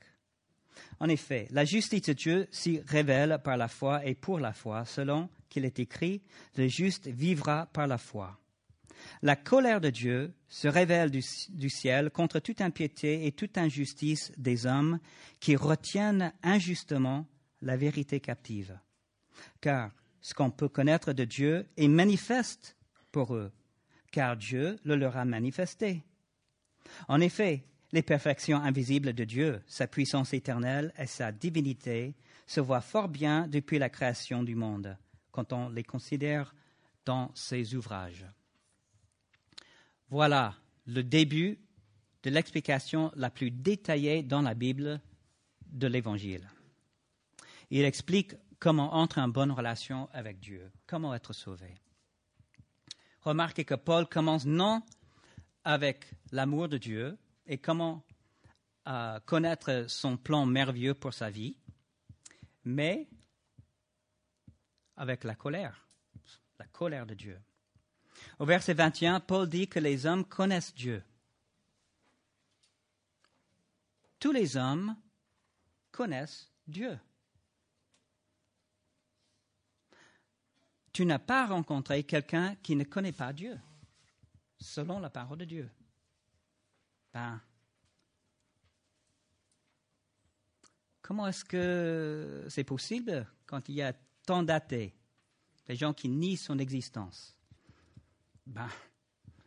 En 1.00 1.08
effet, 1.08 1.48
la 1.50 1.64
justice 1.64 2.02
de 2.02 2.12
Dieu 2.12 2.48
s'y 2.50 2.80
révèle 2.86 3.40
par 3.42 3.56
la 3.56 3.68
foi 3.68 4.04
et 4.04 4.14
pour 4.14 4.38
la 4.38 4.52
foi, 4.52 4.84
selon 4.84 5.28
qu'il 5.48 5.64
est 5.64 5.78
écrit, 5.78 6.22
le 6.56 6.68
juste 6.68 7.08
vivra 7.08 7.66
par 7.66 7.86
la 7.86 7.98
foi. 7.98 8.38
La 9.22 9.36
colère 9.36 9.80
de 9.80 9.90
Dieu 9.90 10.34
se 10.48 10.68
révèle 10.68 11.10
du, 11.10 11.70
ciel 11.70 12.10
contre 12.10 12.40
toute 12.40 12.60
impiété 12.60 13.26
et 13.26 13.32
toute 13.32 13.58
injustice 13.58 14.32
des 14.36 14.66
hommes 14.66 14.98
qui 15.40 15.56
retiennent 15.56 16.32
injustement 16.42 17.26
la 17.62 17.76
vérité 17.76 18.20
captive. 18.20 18.78
Car 19.60 19.92
ce 20.20 20.34
qu'on 20.34 20.50
peut 20.50 20.68
connaître 20.68 21.12
de 21.12 21.24
Dieu 21.24 21.66
est 21.76 21.88
manifeste 21.88 22.76
pour 23.12 23.34
eux, 23.34 23.52
car 24.10 24.36
Dieu 24.36 24.78
le 24.84 24.96
leur 24.96 25.16
a 25.16 25.24
manifesté. 25.24 26.02
En 27.08 27.20
effet, 27.20 27.64
les 27.92 28.02
perfections 28.02 28.58
invisibles 28.58 29.12
de 29.12 29.24
Dieu, 29.24 29.62
sa 29.66 29.86
puissance 29.86 30.34
éternelle 30.34 30.92
et 30.98 31.06
sa 31.06 31.32
divinité 31.32 32.14
se 32.46 32.60
voient 32.60 32.80
fort 32.80 33.08
bien 33.08 33.46
depuis 33.46 33.78
la 33.78 33.88
création 33.88 34.42
du 34.42 34.54
monde, 34.54 34.96
quand 35.32 35.52
on 35.52 35.68
les 35.68 35.84
considère 35.84 36.54
dans 37.04 37.30
ses 37.34 37.74
ouvrages. 37.74 38.26
Voilà 40.10 40.54
le 40.86 41.02
début 41.02 41.58
de 42.22 42.30
l'explication 42.30 43.12
la 43.14 43.30
plus 43.30 43.50
détaillée 43.50 44.22
dans 44.22 44.42
la 44.42 44.54
Bible 44.54 45.00
de 45.66 45.86
l'Évangile. 45.86 46.48
Il 47.70 47.84
explique 47.84 48.34
comment 48.58 48.94
entrer 48.94 49.20
en 49.20 49.28
bonne 49.28 49.52
relation 49.52 50.08
avec 50.12 50.40
Dieu, 50.40 50.70
comment 50.86 51.14
être 51.14 51.32
sauvé. 51.32 51.74
Remarquez 53.20 53.64
que 53.64 53.74
Paul 53.74 54.08
commence 54.08 54.46
non 54.46 54.82
avec 55.68 56.06
l'amour 56.32 56.66
de 56.66 56.78
Dieu 56.78 57.18
et 57.46 57.58
comment 57.58 58.02
euh, 58.86 59.20
connaître 59.26 59.84
son 59.86 60.16
plan 60.16 60.46
merveilleux 60.46 60.94
pour 60.94 61.12
sa 61.12 61.28
vie, 61.28 61.58
mais 62.64 63.06
avec 64.96 65.24
la 65.24 65.34
colère, 65.34 65.86
la 66.58 66.64
colère 66.68 67.04
de 67.04 67.12
Dieu. 67.12 67.38
Au 68.38 68.46
verset 68.46 68.72
21, 68.72 69.20
Paul 69.20 69.46
dit 69.46 69.68
que 69.68 69.78
les 69.78 70.06
hommes 70.06 70.24
connaissent 70.24 70.74
Dieu. 70.74 71.02
Tous 74.18 74.32
les 74.32 74.56
hommes 74.56 74.96
connaissent 75.92 76.50
Dieu. 76.66 76.98
Tu 80.94 81.04
n'as 81.04 81.18
pas 81.18 81.44
rencontré 81.44 82.04
quelqu'un 82.04 82.56
qui 82.62 82.74
ne 82.74 82.84
connaît 82.84 83.12
pas 83.12 83.34
Dieu 83.34 83.60
selon 84.60 85.00
la 85.00 85.10
parole 85.10 85.38
de 85.38 85.44
Dieu. 85.44 85.70
Ben, 87.12 87.40
comment 91.02 91.26
est-ce 91.26 91.44
que 91.44 92.46
c'est 92.48 92.64
possible 92.64 93.26
quand 93.46 93.68
il 93.68 93.76
y 93.76 93.82
a 93.82 93.92
tant 94.26 94.42
d'athées, 94.42 94.94
des 95.66 95.76
gens 95.76 95.94
qui 95.94 96.08
nient 96.08 96.36
son 96.36 96.58
existence? 96.58 97.36
Ben, 98.46 98.68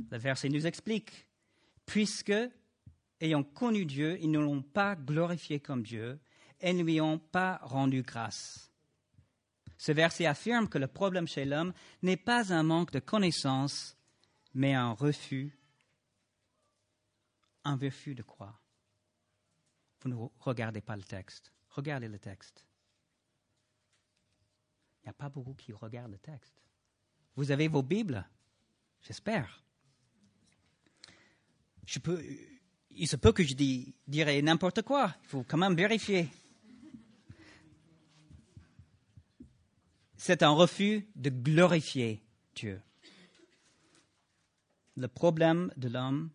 Le 0.09 0.17
verset 0.17 0.49
nous 0.49 0.65
explique. 0.65 1.27
Puisque, 1.85 2.33
ayant 3.19 3.43
connu 3.43 3.85
Dieu, 3.85 4.17
ils 4.21 4.31
ne 4.31 4.39
l'ont 4.39 4.61
pas 4.61 4.95
glorifié 4.95 5.59
comme 5.59 5.83
Dieu 5.83 6.19
et 6.59 6.73
ne 6.73 6.83
lui 6.83 7.01
ont 7.01 7.19
pas 7.19 7.59
rendu 7.63 8.01
grâce. 8.01 8.71
Ce 9.77 9.91
verset 9.91 10.27
affirme 10.27 10.69
que 10.69 10.77
le 10.77 10.87
problème 10.87 11.27
chez 11.27 11.45
l'homme 11.45 11.73
n'est 12.03 12.17
pas 12.17 12.53
un 12.53 12.63
manque 12.63 12.91
de 12.91 12.99
connaissance, 12.99 13.97
mais 14.53 14.73
un 14.73 14.91
refus, 14.91 15.57
un 17.63 17.75
refus 17.75 18.15
de 18.15 18.23
croire. 18.23 18.61
Vous 20.01 20.09
ne 20.09 20.15
regardez 20.39 20.81
pas 20.81 20.95
le 20.95 21.03
texte. 21.03 21.53
Regardez 21.69 22.07
le 22.07 22.19
texte. 22.19 22.65
Il 25.01 25.05
n'y 25.05 25.09
a 25.09 25.13
pas 25.13 25.29
beaucoup 25.29 25.53
qui 25.53 25.71
regardent 25.73 26.11
le 26.11 26.17
texte. 26.17 26.61
Vous 27.35 27.51
avez 27.51 27.67
vos 27.67 27.83
Bibles? 27.83 28.27
J'espère. 29.01 29.63
Je 31.85 31.99
peux, 31.99 32.23
il 32.91 33.07
se 33.07 33.15
peut 33.15 33.31
que 33.31 33.43
je 33.43 33.55
dirais 34.07 34.41
n'importe 34.41 34.81
quoi. 34.81 35.15
Il 35.23 35.27
faut 35.27 35.43
quand 35.43 35.57
même 35.57 35.75
vérifier. 35.75 36.29
C'est 40.17 40.43
un 40.43 40.51
refus 40.51 41.07
de 41.15 41.29
glorifier 41.29 42.23
Dieu. 42.53 42.81
Le 45.01 45.07
problème 45.07 45.73
de 45.77 45.89
l'homme, 45.89 46.29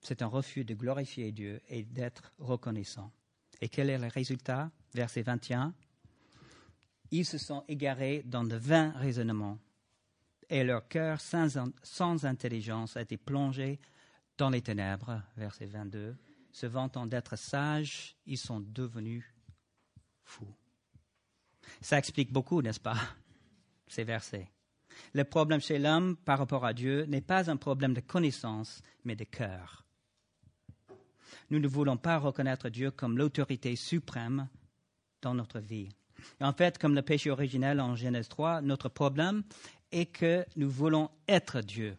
c'est 0.00 0.22
un 0.22 0.26
refus 0.26 0.64
de 0.64 0.72
glorifier 0.72 1.30
Dieu 1.30 1.60
et 1.68 1.82
d'être 1.82 2.32
reconnaissant. 2.38 3.12
Et 3.60 3.68
quel 3.68 3.90
est 3.90 3.98
le 3.98 4.06
résultat? 4.06 4.70
Verset 4.94 5.20
21. 5.20 5.74
Ils 7.10 7.26
se 7.26 7.36
sont 7.36 7.64
égarés 7.68 8.22
dans 8.24 8.44
de 8.44 8.56
vains 8.56 8.92
raisonnements 8.92 9.58
et 10.48 10.64
leur 10.64 10.88
cœur 10.88 11.20
sans, 11.20 12.24
intelligence 12.24 12.96
a 12.96 13.02
été 13.02 13.18
plongé 13.18 13.78
dans 14.38 14.48
les 14.48 14.62
ténèbres. 14.62 15.22
Verset 15.36 15.66
22. 15.66 16.16
Se 16.50 16.64
vantant 16.64 17.06
d'être 17.06 17.36
sages, 17.36 18.16
ils 18.24 18.38
sont 18.38 18.60
devenus 18.60 19.22
fous. 20.24 20.54
Ça 21.82 21.98
explique 21.98 22.32
beaucoup, 22.32 22.62
n'est-ce 22.62 22.80
pas, 22.80 22.96
ces 23.86 24.04
versets? 24.04 24.50
Le 25.14 25.24
problème 25.24 25.60
chez 25.60 25.78
l'homme 25.78 26.16
par 26.16 26.38
rapport 26.38 26.64
à 26.64 26.72
Dieu 26.72 27.04
n'est 27.04 27.20
pas 27.20 27.50
un 27.50 27.56
problème 27.56 27.94
de 27.94 28.00
connaissance, 28.00 28.82
mais 29.04 29.16
de 29.16 29.24
cœur. 29.24 29.84
Nous 31.50 31.58
ne 31.58 31.68
voulons 31.68 31.96
pas 31.96 32.18
reconnaître 32.18 32.68
Dieu 32.68 32.90
comme 32.90 33.18
l'autorité 33.18 33.76
suprême 33.76 34.48
dans 35.20 35.34
notre 35.34 35.60
vie. 35.60 35.88
En 36.40 36.52
fait, 36.52 36.78
comme 36.78 36.94
le 36.94 37.02
péché 37.02 37.30
originel 37.30 37.80
en 37.80 37.96
Genèse 37.96 38.28
3, 38.28 38.62
notre 38.62 38.88
problème 38.88 39.42
est 39.90 40.06
que 40.06 40.46
nous 40.56 40.70
voulons 40.70 41.10
être 41.28 41.60
Dieu. 41.60 41.96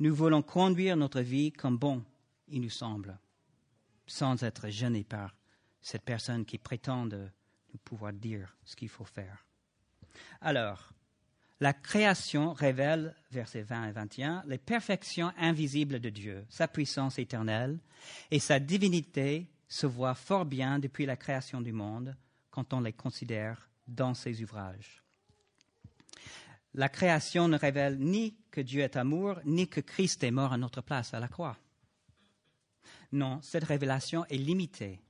Nous 0.00 0.14
voulons 0.14 0.42
conduire 0.42 0.96
notre 0.96 1.20
vie 1.20 1.52
comme 1.52 1.78
bon, 1.78 2.04
il 2.48 2.62
nous 2.62 2.70
semble, 2.70 3.18
sans 4.06 4.42
être 4.42 4.68
gênés 4.68 5.04
par 5.04 5.34
cette 5.80 6.02
personne 6.02 6.44
qui 6.44 6.58
prétend 6.58 7.06
nous 7.06 7.78
pouvoir 7.84 8.12
dire 8.12 8.56
ce 8.64 8.76
qu'il 8.76 8.88
faut 8.88 9.04
faire. 9.04 9.46
Alors, 10.40 10.92
la 11.60 11.72
création 11.72 12.52
révèle, 12.52 13.14
versets 13.30 13.62
20 13.62 13.88
et 13.88 13.92
21, 13.92 14.44
les 14.46 14.58
perfections 14.58 15.32
invisibles 15.36 15.98
de 15.98 16.08
Dieu, 16.08 16.46
sa 16.48 16.68
puissance 16.68 17.18
éternelle, 17.18 17.80
et 18.30 18.38
sa 18.38 18.60
divinité 18.60 19.48
se 19.66 19.86
voit 19.86 20.14
fort 20.14 20.44
bien 20.44 20.78
depuis 20.78 21.04
la 21.04 21.16
création 21.16 21.60
du 21.60 21.72
monde 21.72 22.16
quand 22.50 22.72
on 22.72 22.80
les 22.80 22.92
considère 22.92 23.68
dans 23.88 24.14
ses 24.14 24.42
ouvrages. 24.42 25.02
La 26.74 26.88
création 26.88 27.48
ne 27.48 27.58
révèle 27.58 27.98
ni 27.98 28.36
que 28.50 28.60
Dieu 28.60 28.82
est 28.82 28.96
amour, 28.96 29.40
ni 29.44 29.68
que 29.68 29.80
Christ 29.80 30.22
est 30.22 30.30
mort 30.30 30.52
à 30.52 30.58
notre 30.58 30.80
place 30.80 31.12
à 31.12 31.18
la 31.18 31.28
croix. 31.28 31.56
Non, 33.10 33.40
cette 33.42 33.64
révélation 33.64 34.24
est 34.26 34.36
limitée, 34.36 35.00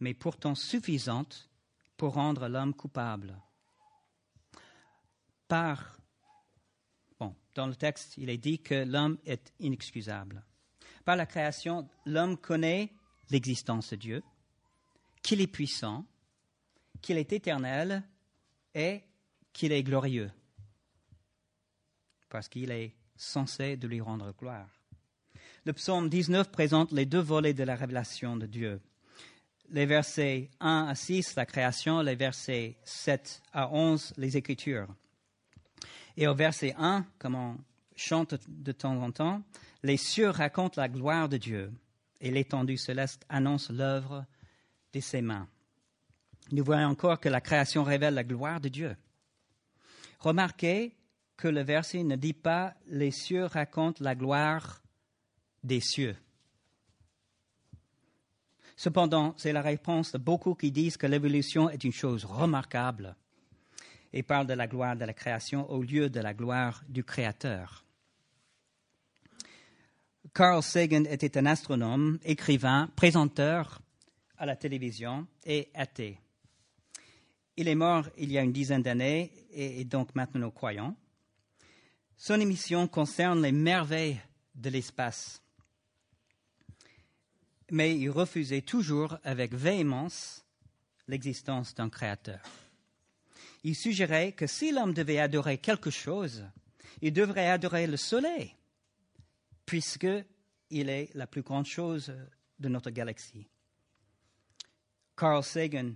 mais 0.00 0.12
pourtant 0.12 0.54
suffisante 0.54 1.48
pour 1.96 2.14
rendre 2.14 2.48
l'homme 2.48 2.74
coupable 2.74 3.34
par... 5.48 5.98
Bon, 7.18 7.34
dans 7.54 7.66
le 7.66 7.74
texte, 7.74 8.16
il 8.18 8.30
est 8.30 8.38
dit 8.38 8.60
que 8.60 8.84
l'homme 8.84 9.18
est 9.24 9.52
inexcusable. 9.58 10.44
Par 11.04 11.16
la 11.16 11.26
création, 11.26 11.88
l'homme 12.06 12.36
connaît 12.36 12.92
l'existence 13.30 13.90
de 13.90 13.96
Dieu, 13.96 14.22
qu'il 15.22 15.40
est 15.40 15.46
puissant, 15.46 16.06
qu'il 17.00 17.16
est 17.16 17.32
éternel 17.32 18.02
et 18.74 19.02
qu'il 19.52 19.72
est 19.72 19.82
glorieux, 19.82 20.30
parce 22.28 22.48
qu'il 22.48 22.70
est 22.70 22.94
censé 23.16 23.76
de 23.76 23.88
lui 23.88 24.00
rendre 24.00 24.32
gloire. 24.32 24.68
Le 25.64 25.72
psaume 25.72 26.08
19 26.08 26.50
présente 26.50 26.92
les 26.92 27.06
deux 27.06 27.20
volets 27.20 27.54
de 27.54 27.64
la 27.64 27.74
révélation 27.74 28.36
de 28.36 28.46
Dieu. 28.46 28.80
Les 29.70 29.86
versets 29.86 30.50
1 30.60 30.86
à 30.88 30.94
6, 30.94 31.36
la 31.36 31.44
création, 31.44 32.00
les 32.00 32.14
versets 32.14 32.78
7 32.84 33.42
à 33.52 33.70
11, 33.70 34.14
les 34.16 34.36
Écritures. 34.36 34.88
Et 36.20 36.26
au 36.26 36.34
verset 36.34 36.74
1, 36.76 37.06
comme 37.20 37.36
on 37.36 37.58
chante 37.94 38.34
de 38.48 38.72
temps 38.72 39.00
en 39.00 39.12
temps, 39.12 39.40
les 39.84 39.96
cieux 39.96 40.30
racontent 40.30 40.80
la 40.80 40.88
gloire 40.88 41.28
de 41.28 41.36
Dieu 41.36 41.72
et 42.20 42.32
l'étendue 42.32 42.76
céleste 42.76 43.24
annonce 43.28 43.70
l'œuvre 43.70 44.26
de 44.92 44.98
ses 44.98 45.22
mains. 45.22 45.46
Nous 46.50 46.64
voyons 46.64 46.88
encore 46.88 47.20
que 47.20 47.28
la 47.28 47.40
création 47.40 47.84
révèle 47.84 48.14
la 48.14 48.24
gloire 48.24 48.60
de 48.60 48.68
Dieu. 48.68 48.96
Remarquez 50.18 50.96
que 51.36 51.46
le 51.46 51.62
verset 51.62 52.02
ne 52.02 52.16
dit 52.16 52.32
pas 52.32 52.74
les 52.88 53.12
cieux 53.12 53.44
racontent 53.44 54.02
la 54.02 54.16
gloire 54.16 54.82
des 55.62 55.78
cieux. 55.78 56.16
Cependant, 58.74 59.34
c'est 59.36 59.52
la 59.52 59.62
réponse 59.62 60.10
de 60.10 60.18
beaucoup 60.18 60.56
qui 60.56 60.72
disent 60.72 60.96
que 60.96 61.06
l'évolution 61.06 61.70
est 61.70 61.84
une 61.84 61.92
chose 61.92 62.24
remarquable 62.24 63.14
et 64.12 64.22
parlent 64.22 64.46
de 64.46 64.54
la 64.54 64.66
gloire 64.66 64.96
de 64.96 65.04
la 65.04 65.12
création 65.12 65.70
au 65.70 65.82
lieu 65.82 66.08
de 66.08 66.20
la 66.20 66.34
gloire 66.34 66.82
du 66.88 67.04
Créateur. 67.04 67.84
Carl 70.34 70.62
Sagan 70.62 71.04
était 71.04 71.38
un 71.38 71.46
astronome, 71.46 72.18
écrivain, 72.24 72.90
présenteur 72.96 73.80
à 74.36 74.46
la 74.46 74.56
télévision 74.56 75.26
et 75.44 75.68
athée. 75.74 76.18
Il 77.56 77.66
est 77.66 77.74
mort 77.74 78.08
il 78.16 78.30
y 78.30 78.38
a 78.38 78.42
une 78.42 78.52
dizaine 78.52 78.82
d'années 78.82 79.32
et 79.50 79.84
donc 79.84 80.14
maintenant 80.14 80.50
croyons. 80.50 80.94
Son 82.16 82.40
émission 82.40 82.86
concerne 82.88 83.42
les 83.42 83.52
merveilles 83.52 84.20
de 84.54 84.70
l'espace. 84.70 85.42
Mais 87.70 87.96
il 87.96 88.10
refusait 88.10 88.62
toujours 88.62 89.18
avec 89.24 89.54
véhémence 89.54 90.44
l'existence 91.06 91.74
d'un 91.74 91.88
créateur. 91.88 92.40
Il 93.64 93.74
suggérait 93.74 94.32
que 94.32 94.46
si 94.46 94.72
l'homme 94.72 94.94
devait 94.94 95.18
adorer 95.18 95.58
quelque 95.58 95.90
chose, 95.90 96.44
il 97.00 97.12
devrait 97.12 97.48
adorer 97.48 97.86
le 97.86 97.96
soleil, 97.96 98.54
puisqu'il 99.66 100.88
est 100.88 101.10
la 101.14 101.26
plus 101.26 101.42
grande 101.42 101.66
chose 101.66 102.12
de 102.58 102.68
notre 102.68 102.90
galaxie. 102.90 103.48
Carl 105.16 105.42
Sagan 105.42 105.92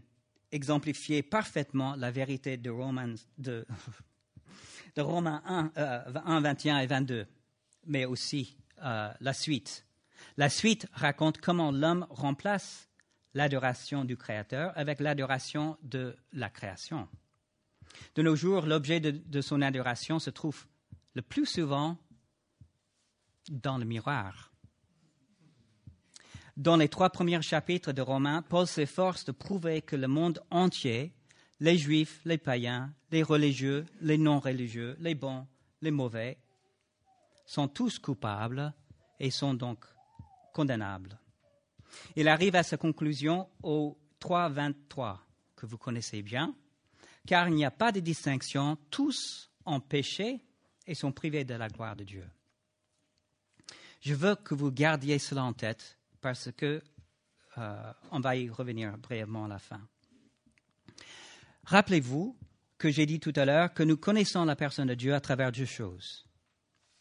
exemplifiait 0.51 1.23
parfaitement 1.23 1.97
la 1.97 2.11
vérité 2.11 2.57
de, 2.57 2.71
Romans, 2.71 3.15
Romains 4.97 5.43
1, 5.47 5.73
1, 6.15 6.41
21 6.41 6.79
et 6.79 6.87
22, 6.87 7.27
mais 7.87 8.05
aussi 8.05 8.57
euh, 8.83 9.13
la 9.21 9.33
suite. 9.33 9.87
La 10.37 10.49
suite 10.49 10.87
raconte 10.93 11.39
comment 11.39 11.71
l'homme 11.71 12.07
remplace 12.11 12.89
l'adoration 13.35 14.05
du 14.05 14.17
Créateur 14.17 14.73
avec 14.77 15.01
l'adoration 15.01 15.79
de 15.83 16.17
la 16.33 16.51
création. 16.51 17.09
De 18.15 18.23
nos 18.23 18.37
jours, 18.37 18.67
l'objet 18.67 19.01
de, 19.01 19.41
son 19.41 19.63
adoration 19.63 20.19
se 20.19 20.31
trouve 20.31 20.67
le 21.15 21.23
plus 21.23 21.47
souvent 21.47 21.97
dans 23.49 23.79
le 23.79 23.85
miroir. 23.85 24.53
Dans 26.57 26.77
les 26.77 26.89
trois 26.89 27.11
premiers 27.11 27.43
chapitres 27.43 27.93
de 27.93 28.03
Romains, 28.03 28.43
Paul 28.43 28.67
s'efforce 28.67 29.25
de 29.25 29.33
prouver 29.33 29.81
que 29.81 29.97
le 29.97 30.09
monde 30.09 30.43
entier, 30.51 31.13
les 31.61 31.79
juifs, 31.79 32.21
les 32.25 32.39
païens, 32.39 32.93
les 33.11 33.23
religieux, 33.23 33.87
les 34.01 34.19
non-religieux, 34.19 34.97
les 35.01 35.15
bons, 35.15 35.47
les 35.81 35.91
mauvais, 35.91 36.39
sont 37.47 37.69
tous 37.69 37.99
coupables 37.99 38.75
et 39.19 39.31
sont 39.31 39.55
donc 39.55 39.85
condamnables. 40.53 41.19
Il 42.17 42.29
arrive 42.29 42.57
à 42.57 42.63
sa 42.63 42.77
conclusion 42.77 43.49
au 43.63 43.99
3.23, 44.21 45.19
que 45.57 45.67
vous 45.67 45.79
connaissez 45.79 46.23
bien, 46.23 46.55
car 47.27 47.49
il 47.49 47.55
n'y 47.55 47.65
a 47.65 47.71
pas 47.71 47.93
de 47.93 48.01
distinction, 48.01 48.77
tous 48.91 49.51
ont 49.65 49.81
péché 49.81 50.41
et 50.87 50.95
sont 50.95 51.13
privés 51.13 51.45
de 51.45 51.55
la 51.55 51.69
gloire 51.69 51.97
de 51.97 52.05
Dieu. 52.05 52.29
Je 54.01 54.15
veux 54.15 54.35
que 54.35 54.55
vous 54.55 54.73
gardiez 54.73 55.19
cela 55.19 55.45
en 55.45 55.53
tête 55.53 55.99
parce 56.21 56.51
que 56.53 56.83
euh, 57.59 57.93
on 58.11 58.21
va 58.21 58.37
y 58.37 58.49
revenir 58.49 58.97
brièvement 58.99 59.45
à 59.45 59.49
la 59.49 59.59
fin. 59.59 59.81
Rappelez-vous 61.65 62.37
que 62.79 62.91
j'ai 62.91 63.07
dit 63.07 63.21
tout 63.21 63.33
à 63.37 63.45
l'heure 63.45 63.73
que 63.73 63.85
nous 63.85 63.97
connaissons 63.97 64.45
la 64.45 64.57
personne 64.57 64.89
de 64.89 64.95
Dieu 64.95 65.15
à 65.15 65.21
travers 65.21 65.53
deux 65.53 65.67
choses 65.67 66.27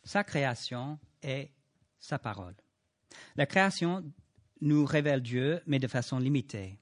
sa 0.04 0.24
création 0.24 1.00
et 1.22 1.52
sa 2.00 2.20
parole. 2.20 2.56
La 3.36 3.46
création 3.46 4.04
nous 4.62 4.86
révèle 4.86 5.22
Dieu, 5.22 5.62
mais 5.66 5.80
de 5.80 5.88
façon 5.88 6.20
limitée. 6.20 6.80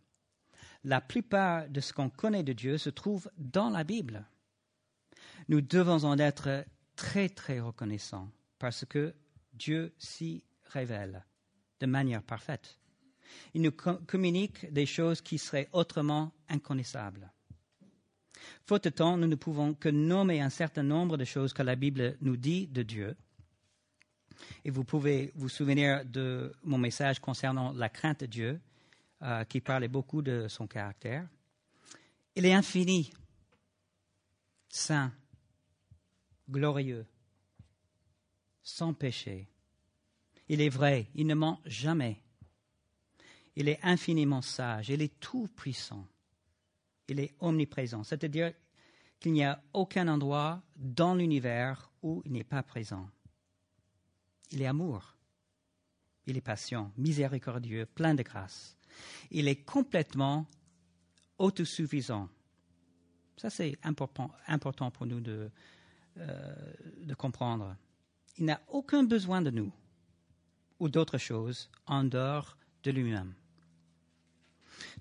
La 0.83 1.01
plupart 1.01 1.67
de 1.67 1.81
ce 1.81 1.93
qu'on 1.93 2.09
connaît 2.09 2.43
de 2.43 2.53
Dieu 2.53 2.77
se 2.77 2.89
trouve 2.89 3.29
dans 3.37 3.69
la 3.69 3.83
Bible. 3.83 4.25
Nous 5.49 5.61
devons 5.61 6.05
en 6.05 6.17
être 6.17 6.65
très, 6.95 7.29
très 7.29 7.59
reconnaissants 7.59 8.29
parce 8.59 8.85
que 8.85 9.13
Dieu 9.53 9.93
s'y 9.97 10.43
révèle 10.65 11.25
de 11.79 11.85
manière 11.85 12.23
parfaite. 12.23 12.79
Il 13.53 13.61
nous 13.61 13.71
communique 13.71 14.71
des 14.71 14.85
choses 14.85 15.21
qui 15.21 15.37
seraient 15.37 15.69
autrement 15.71 16.31
inconnaissables. 16.47 17.31
Faute 18.65 18.85
de 18.85 18.89
temps, 18.89 19.17
nous 19.17 19.27
ne 19.27 19.35
pouvons 19.35 19.73
que 19.73 19.89
nommer 19.89 20.41
un 20.41 20.49
certain 20.49 20.83
nombre 20.83 21.17
de 21.17 21.25
choses 21.25 21.53
que 21.53 21.63
la 21.63 21.75
Bible 21.75 22.17
nous 22.21 22.37
dit 22.37 22.67
de 22.67 22.83
Dieu. 22.83 23.15
Et 24.63 24.69
vous 24.69 24.83
pouvez 24.83 25.31
vous 25.35 25.49
souvenir 25.49 26.05
de 26.05 26.53
mon 26.63 26.77
message 26.77 27.19
concernant 27.19 27.73
la 27.73 27.89
crainte 27.89 28.21
de 28.21 28.25
Dieu, 28.25 28.61
euh, 29.21 29.43
qui 29.45 29.61
parlait 29.61 29.87
beaucoup 29.87 30.21
de 30.21 30.47
son 30.47 30.67
caractère. 30.67 31.27
Il 32.35 32.45
est 32.45 32.53
infini, 32.53 33.11
saint, 34.69 35.11
glorieux, 36.49 37.05
sans 38.61 38.93
péché, 38.93 39.49
il 40.49 40.61
est 40.61 40.69
vrai, 40.69 41.07
il 41.13 41.27
ne 41.27 41.35
ment 41.35 41.61
jamais. 41.65 42.21
Il 43.55 43.69
est 43.69 43.79
infiniment 43.83 44.41
sage, 44.41 44.89
il 44.89 45.01
est 45.01 45.19
tout 45.19 45.47
puissant. 45.55 46.07
Il 47.07 47.19
est 47.19 47.35
omniprésent, 47.39 48.03
c'est-à-dire 48.03 48.53
qu'il 49.19 49.33
n'y 49.33 49.43
a 49.43 49.61
aucun 49.73 50.07
endroit 50.07 50.61
dans 50.75 51.13
l'univers 51.13 51.91
où 52.01 52.21
il 52.25 52.31
n'est 52.31 52.43
pas 52.43 52.63
présent. 52.63 53.09
Il 54.51 54.61
est 54.61 54.67
amour, 54.67 55.15
il 56.25 56.37
est 56.37 56.41
patient, 56.41 56.91
miséricordieux, 56.97 57.85
plein 57.85 58.15
de 58.15 58.23
grâce. 58.23 58.78
Il 59.31 59.47
est 59.47 59.63
complètement 59.63 60.45
autosuffisant. 61.37 62.29
Ça, 63.37 63.49
c'est 63.49 63.77
important, 63.83 64.31
important, 64.47 64.91
pour 64.91 65.05
nous 65.05 65.21
de, 65.21 65.49
euh, 66.17 66.73
de 67.03 67.13
comprendre. 67.13 67.75
Il 68.37 68.45
n'a 68.45 68.61
aucun 68.67 69.03
besoin 69.03 69.41
de 69.41 69.49
nous 69.49 69.71
ou 70.79 70.89
d'autres 70.89 71.17
choses 71.17 71.69
en 71.85 72.03
dehors 72.03 72.57
de 72.83 72.91
lui-même. 72.91 73.33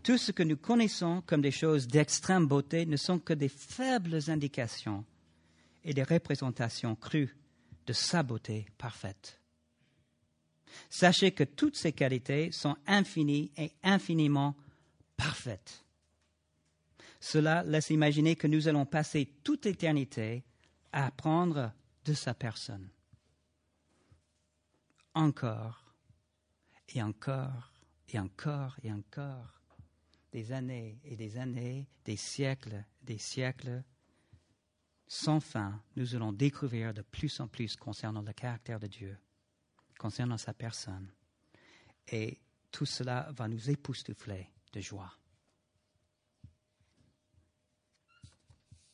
Tout 0.02 0.18
ce 0.18 0.32
que 0.32 0.42
nous 0.42 0.56
connaissons 0.56 1.22
comme 1.26 1.40
des 1.40 1.50
choses 1.50 1.88
d'extrême 1.88 2.46
beauté 2.46 2.86
ne 2.86 2.96
sont 2.96 3.18
que 3.18 3.32
des 3.32 3.48
faibles 3.48 4.18
indications 4.28 5.04
et 5.84 5.94
des 5.94 6.02
représentations 6.02 6.94
crues 6.96 7.36
de 7.86 7.92
sa 7.92 8.22
beauté 8.22 8.66
parfaite. 8.76 9.37
Sachez 10.90 11.32
que 11.32 11.44
toutes 11.44 11.76
ces 11.76 11.92
qualités 11.92 12.52
sont 12.52 12.76
infinies 12.86 13.50
et 13.56 13.72
infiniment 13.82 14.56
parfaites. 15.16 15.84
Cela 17.20 17.62
laisse 17.64 17.90
imaginer 17.90 18.36
que 18.36 18.46
nous 18.46 18.68
allons 18.68 18.86
passer 18.86 19.26
toute 19.42 19.64
l'éternité 19.64 20.44
à 20.92 21.06
apprendre 21.06 21.72
de 22.04 22.14
sa 22.14 22.32
personne 22.34 22.88
encore 25.18 25.96
et 26.94 27.02
encore 27.02 27.72
et 28.10 28.18
encore 28.18 28.76
et 28.82 28.92
encore, 28.92 29.60
des 30.32 30.52
années 30.52 30.98
et 31.04 31.16
des 31.16 31.36
années, 31.36 31.86
des 32.04 32.16
siècles, 32.16 32.84
des 33.02 33.18
siècles, 33.18 33.82
sans 35.06 35.40
fin, 35.40 35.82
nous 35.96 36.14
allons 36.14 36.32
découvrir 36.32 36.94
de 36.94 37.02
plus 37.02 37.40
en 37.40 37.48
plus 37.48 37.76
concernant 37.76 38.22
le 38.22 38.32
caractère 38.32 38.78
de 38.78 38.86
Dieu, 38.86 39.18
concernant 39.98 40.38
sa 40.38 40.54
personne. 40.54 41.10
Et 42.10 42.38
tout 42.70 42.86
cela 42.86 43.28
va 43.32 43.48
nous 43.48 43.70
époustoufler 43.70 44.48
de 44.72 44.80
joie. 44.80 45.12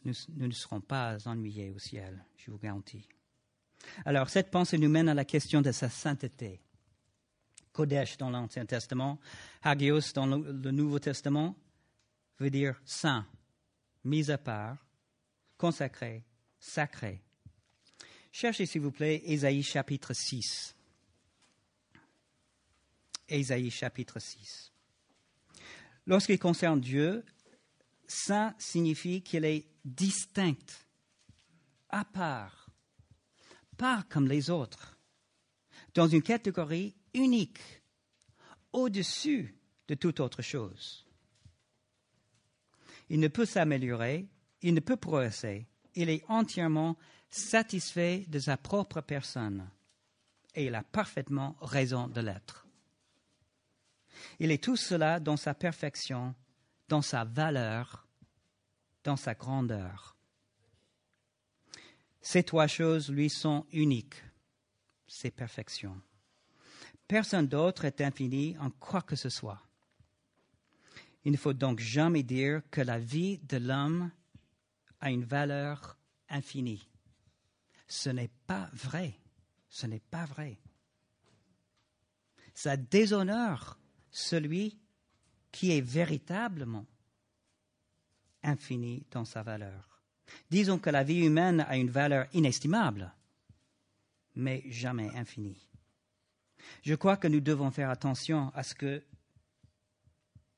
Nous, 0.04 0.14
ne 0.28 0.50
serons 0.52 0.80
pas 0.80 1.16
ennuyés 1.26 1.70
au 1.70 1.78
ciel, 1.78 2.24
je 2.36 2.50
vous 2.50 2.58
garantis. 2.58 3.08
Alors, 4.04 4.28
cette 4.28 4.50
pensée 4.50 4.78
nous 4.78 4.88
mène 4.88 5.08
à 5.08 5.14
la 5.14 5.24
question 5.24 5.62
de 5.62 5.72
sa 5.72 5.88
sainteté. 5.88 6.60
Kodesh 7.72 8.16
dans 8.18 8.30
l'Ancien 8.30 8.66
Testament, 8.66 9.18
Hagios 9.62 10.12
dans 10.14 10.26
le 10.26 10.70
Nouveau 10.70 10.98
Testament, 10.98 11.56
veut 12.38 12.50
dire 12.50 12.80
saint, 12.84 13.26
mis 14.04 14.30
à 14.30 14.38
part, 14.38 14.86
consacré, 15.56 16.24
sacré. 16.58 17.22
Cherchez, 18.30 18.66
s'il 18.66 18.82
vous 18.82 18.92
plaît, 18.92 19.22
Ésaïe 19.24 19.62
chapitre 19.62 20.12
6. 20.12 20.73
Ésaïe 23.28 23.70
chapitre 23.70 24.18
6. 24.18 24.72
Lorsqu'il 26.06 26.38
concerne 26.38 26.80
Dieu, 26.80 27.24
saint 28.06 28.54
signifie 28.58 29.22
qu'il 29.22 29.44
est 29.44 29.66
distinct, 29.84 30.86
à 31.88 32.04
part, 32.04 32.68
pas 33.76 34.04
comme 34.08 34.28
les 34.28 34.50
autres, 34.50 34.98
dans 35.94 36.08
une 36.08 36.22
catégorie 36.22 36.94
unique, 37.14 37.82
au-dessus 38.72 39.54
de 39.88 39.94
toute 39.94 40.20
autre 40.20 40.42
chose. 40.42 41.06
Il 43.08 43.20
ne 43.20 43.28
peut 43.28 43.46
s'améliorer, 43.46 44.26
il 44.62 44.74
ne 44.74 44.80
peut 44.80 44.96
progresser, 44.96 45.66
il 45.94 46.10
est 46.10 46.24
entièrement 46.28 46.96
satisfait 47.30 48.24
de 48.28 48.38
sa 48.38 48.56
propre 48.56 49.00
personne 49.00 49.68
et 50.54 50.66
il 50.66 50.74
a 50.74 50.82
parfaitement 50.82 51.56
raison 51.60 52.08
de 52.08 52.20
l'être. 52.20 52.63
Il 54.38 54.50
est 54.50 54.62
tout 54.62 54.76
cela 54.76 55.20
dans 55.20 55.36
sa 55.36 55.54
perfection, 55.54 56.34
dans 56.88 57.02
sa 57.02 57.24
valeur, 57.24 58.06
dans 59.04 59.16
sa 59.16 59.34
grandeur. 59.34 60.16
Ces 62.20 62.42
trois 62.42 62.66
choses 62.66 63.10
lui 63.10 63.28
sont 63.28 63.66
uniques, 63.72 64.22
ses 65.06 65.30
perfections. 65.30 66.00
Personne 67.06 67.46
d'autre 67.46 67.84
est 67.84 68.00
infini 68.00 68.56
en 68.58 68.70
quoi 68.70 69.02
que 69.02 69.16
ce 69.16 69.28
soit. 69.28 69.60
Il 71.24 71.32
ne 71.32 71.36
faut 71.36 71.52
donc 71.52 71.80
jamais 71.80 72.22
dire 72.22 72.62
que 72.70 72.80
la 72.80 72.98
vie 72.98 73.38
de 73.38 73.56
l'homme 73.56 74.10
a 75.00 75.10
une 75.10 75.24
valeur 75.24 75.98
infinie. 76.28 76.88
Ce 77.88 78.10
n'est 78.10 78.32
pas 78.46 78.70
vrai. 78.72 79.18
Ce 79.68 79.86
n'est 79.86 80.00
pas 80.00 80.24
vrai. 80.24 80.58
Ça 82.54 82.76
déshonore 82.76 83.78
celui 84.14 84.78
qui 85.50 85.72
est 85.72 85.80
véritablement 85.80 86.86
infini 88.44 89.04
dans 89.10 89.24
sa 89.24 89.42
valeur. 89.42 90.02
Disons 90.50 90.78
que 90.78 90.88
la 90.88 91.02
vie 91.02 91.26
humaine 91.26 91.60
a 91.68 91.76
une 91.76 91.90
valeur 91.90 92.26
inestimable, 92.32 93.12
mais 94.36 94.62
jamais 94.66 95.10
infinie. 95.16 95.68
Je 96.82 96.94
crois 96.94 97.16
que 97.16 97.26
nous 97.26 97.40
devons 97.40 97.72
faire 97.72 97.90
attention 97.90 98.50
à 98.54 98.62
ce 98.62 98.76
que 98.76 99.04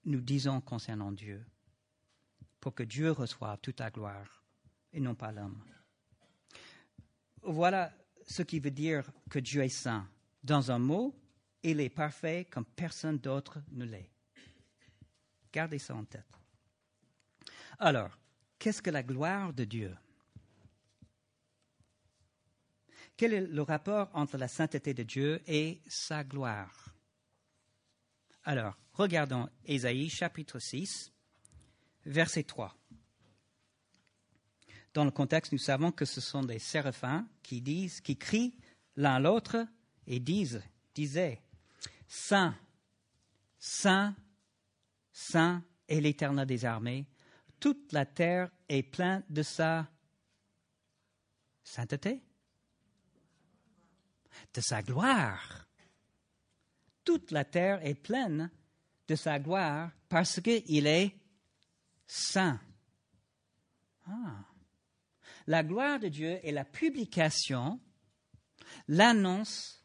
nous 0.05 0.21
disons 0.21 0.61
concernant 0.61 1.11
Dieu, 1.11 1.45
pour 2.61 2.75
que 2.75 2.83
Dieu 2.83 3.11
reçoive 3.11 3.59
toute 3.63 3.81
la 3.81 3.91
gloire 3.91 4.45
et 4.93 5.01
non 5.01 5.15
pas 5.15 5.33
l'homme. 5.33 5.65
Voilà 7.43 7.91
ce 8.27 8.43
qui 8.43 8.61
veut 8.61 8.71
dire 8.71 9.11
que 9.31 9.39
Dieu 9.39 9.63
est 9.63 9.69
saint. 9.71 10.07
Dans 10.45 10.71
un 10.71 10.79
mot, 10.79 11.19
il 11.71 11.81
est 11.81 11.91
parfait 11.91 12.47
comme 12.51 12.65
personne 12.65 13.19
d'autre 13.19 13.59
ne 13.73 13.85
l'est. 13.85 14.11
Gardez 15.53 15.79
ça 15.79 15.95
en 15.95 16.05
tête. 16.05 16.25
Alors, 17.79 18.17
qu'est-ce 18.59 18.81
que 18.81 18.91
la 18.91 19.03
gloire 19.03 19.53
de 19.53 19.65
Dieu? 19.65 19.97
Quel 23.17 23.33
est 23.33 23.47
le 23.47 23.63
rapport 23.63 24.11
entre 24.13 24.37
la 24.37 24.49
sainteté 24.49 24.95
de 24.95 25.03
Dieu 25.03 25.43
et 25.47 25.81
sa 25.87 26.23
gloire? 26.23 26.95
Alors, 28.45 28.79
regardons 28.93 29.49
Ésaïe 29.65 30.09
chapitre 30.09 30.59
6, 30.59 31.11
verset 32.05 32.45
3. 32.45 32.77
Dans 34.95 35.05
le 35.05 35.11
contexte, 35.11 35.53
nous 35.53 35.59
savons 35.59 35.91
que 35.91 36.05
ce 36.05 36.21
sont 36.21 36.43
des 36.43 36.59
séraphins 36.59 37.27
qui 37.43 37.61
disent, 37.61 38.01
qui 38.01 38.17
crient 38.17 38.55
l'un 38.95 39.19
l'autre 39.19 39.67
et 40.07 40.21
disent, 40.21 40.63
disaient, 40.95 41.43
Saint, 42.07 42.55
Saint, 43.59 44.15
Saint 45.13 45.63
est 45.89 46.01
l'Éternel 46.01 46.47
des 46.47 46.65
armées. 46.65 47.07
Toute 47.59 47.93
la 47.93 48.07
terre 48.07 48.51
est 48.69 48.83
pleine 48.83 49.25
de 49.29 49.43
sa 49.43 49.89
sainteté 51.65 52.23
de 54.55 54.61
sa 54.61 54.83
gloire. 54.83 55.67
Toute 57.05 57.31
la 57.31 57.45
terre 57.45 57.85
est 57.87 57.95
pleine 57.95 58.51
de 59.09 59.15
sa 59.15 59.39
gloire 59.39 59.91
parce 60.09 60.41
qu'il 60.41 60.87
est 60.87 61.15
saint. 62.07 62.61
Ah. 64.07 64.45
La 65.47 65.63
gloire 65.63 66.01
de 66.01 66.09
Dieu 66.09 66.41
est 66.43 66.53
la 66.53 66.65
publication, 66.65 67.81
l'annonce, 68.89 69.85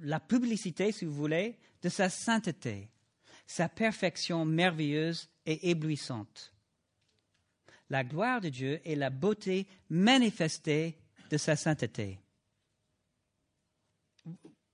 la 0.00 0.20
publicité, 0.20 0.92
si 0.92 1.04
vous 1.04 1.14
voulez, 1.14 1.58
de 1.82 1.88
sa 1.88 2.08
sainteté, 2.08 2.88
sa 3.46 3.68
perfection 3.68 4.44
merveilleuse 4.44 5.28
et 5.46 5.70
éblouissante. 5.70 6.52
La 7.88 8.04
gloire 8.04 8.40
de 8.40 8.48
Dieu 8.48 8.80
est 8.84 8.94
la 8.94 9.10
beauté 9.10 9.66
manifestée 9.88 10.96
de 11.30 11.36
sa 11.36 11.56
sainteté. 11.56 12.18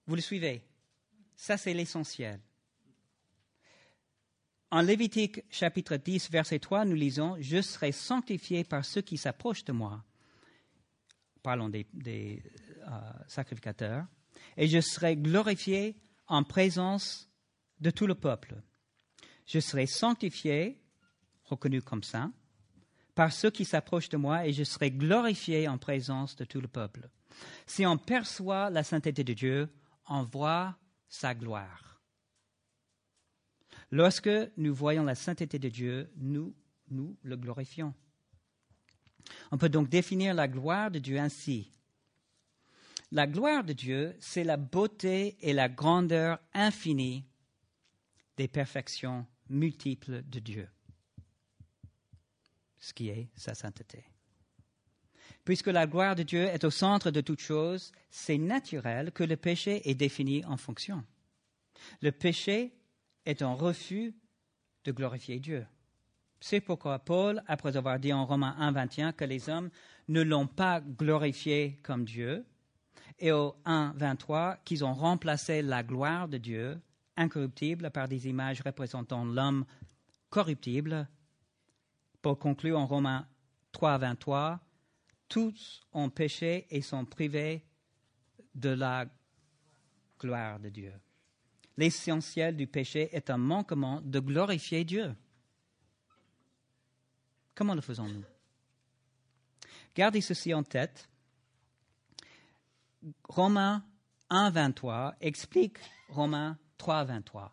Vous 0.07 0.15
le 0.15 0.21
suivez? 0.21 0.63
Ça, 1.35 1.57
c'est 1.57 1.75
l'essentiel. 1.75 2.41
En 4.71 4.81
Lévitique 4.81 5.43
chapitre 5.51 5.97
10, 5.97 6.31
verset 6.31 6.59
3, 6.59 6.85
nous 6.85 6.95
lisons 6.95 7.37
Je 7.41 7.63
serai 7.63 7.93
sanctifié 7.93 8.65
par 8.65 8.85
ceux 8.85 9.01
qui 9.01 9.17
s'approchent 9.17 9.65
de 9.65 9.73
moi. 9.73 10.05
Parlons 11.43 11.69
des, 11.69 11.87
euh, 12.05 12.91
sacrificateurs. 13.29 14.07
Et 14.57 14.69
je 14.69 14.81
serai 14.81 15.17
glorifié 15.17 15.97
en 16.27 16.43
présence 16.43 17.31
de 17.81 17.91
tout 17.91 18.07
le 18.07 18.15
peuple. 18.15 18.57
Je 19.47 19.61
serai 19.61 19.87
sanctifié, 19.87 20.81
reconnu 21.45 21.83
comme 21.83 22.03
saint, 22.03 22.33
par 23.15 23.33
ceux 23.33 23.51
qui 23.51 23.65
s'approchent 23.65 24.09
de 24.09 24.17
moi, 24.17 24.47
et 24.47 24.53
je 24.53 24.65
serai 24.65 24.91
glorifié 24.91 25.69
en 25.69 25.79
présence 25.79 26.37
de 26.37 26.45
tout 26.45 26.61
le 26.61 26.69
peuple. 26.69 27.09
Si 27.67 27.87
on 27.87 27.97
perçoit 27.97 28.71
la 28.71 28.83
sainteté 28.83 29.25
de 29.25 29.33
Dieu, 29.33 29.69
on 30.09 30.23
voit 30.23 30.77
sa 31.09 31.35
gloire. 31.35 32.03
Lorsque 33.91 34.31
nous 34.57 34.75
voyons 34.75 35.05
la 35.05 35.15
sainteté 35.15 35.59
de 35.59 35.69
Dieu, 35.69 36.11
nous, 36.17 36.55
nous 36.91 37.17
le 37.23 37.37
glorifions. 37.37 37.95
On 39.51 39.59
peut 39.59 39.69
donc 39.69 39.89
définir 39.89 40.35
la 40.35 40.49
gloire 40.49 40.91
de 40.91 40.99
Dieu 40.99 41.19
ainsi. 41.19 41.73
La 43.13 43.27
gloire 43.27 43.63
de 43.63 43.73
Dieu, 43.73 44.17
c'est 44.19 44.45
la 44.45 44.57
beauté 44.57 45.37
et 45.41 45.53
la 45.53 45.69
grandeur 45.69 46.41
infinie 46.55 47.25
des 48.37 48.49
perfections 48.49 49.27
multiples 49.49 50.23
de 50.23 50.41
Dieu, 50.41 50.69
ce 52.81 52.93
qui 52.93 53.09
est 53.09 53.29
sa 53.37 53.55
sainteté. 53.55 54.05
Puisque 55.45 55.69
la 55.69 55.87
gloire 55.87 56.17
de 56.17 56.25
Dieu 56.25 56.43
est 56.43 56.65
au 56.65 56.71
centre 56.71 57.13
de 57.13 57.21
toute 57.21 57.41
chose, 57.41 57.93
c'est 58.11 58.39
naturel 58.39 59.13
que 59.13 59.23
le 59.23 59.37
péché 59.37 59.89
est 59.89 59.95
défini 59.95 60.45
en 60.45 60.57
fonction. 60.57 61.05
Le 62.03 62.11
péché 62.11 62.75
est 63.25 63.43
un 63.43 63.53
refus 63.53 64.15
de 64.85 64.91
glorifier 64.91 65.39
Dieu. 65.39 65.65
C'est 66.41 66.61
pourquoi 66.61 66.99
Paul, 66.99 67.43
après 67.47 67.77
avoir 67.77 68.01
dit 68.01 68.13
en 68.13 68.27
Romains 68.27 68.57
1, 68.59 68.73
21 68.73 69.13
que 69.13 69.25
les 69.25 69.49
hommes 69.49 69.71
ne 70.09 70.23
l'ont 70.23 70.49
pas 70.49 70.81
glorifié 70.81 71.79
comme 71.83 72.05
Dieu, 72.05 72.45
et 73.19 73.33
au 73.33 73.55
1, 73.65 73.95
23 73.97 74.57
qu'ils 74.65 74.85
ont 74.85 74.95
remplacé 74.95 75.63
la 75.63 75.83
gloire 75.83 76.29
de 76.29 76.39
Dieu, 76.39 76.81
incorruptible, 77.17 77.91
par 77.91 78.09
des 78.09 78.29
images 78.29 78.61
représentant 78.61 79.25
l'homme 79.25 79.65
corruptible, 80.31 81.09
pour 82.21 82.39
conclure 82.39 82.79
en 82.79 82.87
Romains 82.87 83.27
3, 83.73 83.99
23, 83.99 84.61
tous 85.29 85.83
ont 85.93 86.11
péché 86.11 86.67
et 86.71 86.83
sont 86.83 87.05
privés 87.05 87.65
de 88.55 88.71
la 88.71 89.07
gloire 90.19 90.59
de 90.59 90.69
Dieu. 90.69 90.93
L'essentiel 91.77 92.57
du 92.57 92.67
péché 92.67 93.15
est 93.15 93.29
un 93.31 93.37
manquement 93.37 94.01
de 94.01 94.19
glorifier 94.19 94.85
Dieu. 94.85 95.15
Comment 97.55 97.75
le 97.75 97.81
faisons-nous? 97.81 98.25
Gardez 99.95 100.21
ceci 100.21 100.53
en 100.53 100.63
tête. 100.63 101.09
Romains 103.25 103.85
1, 104.31 104.51
23 104.51 105.15
explique 105.21 105.79
Romains 106.09 106.59
3, 106.79 107.05
23. 107.05 107.53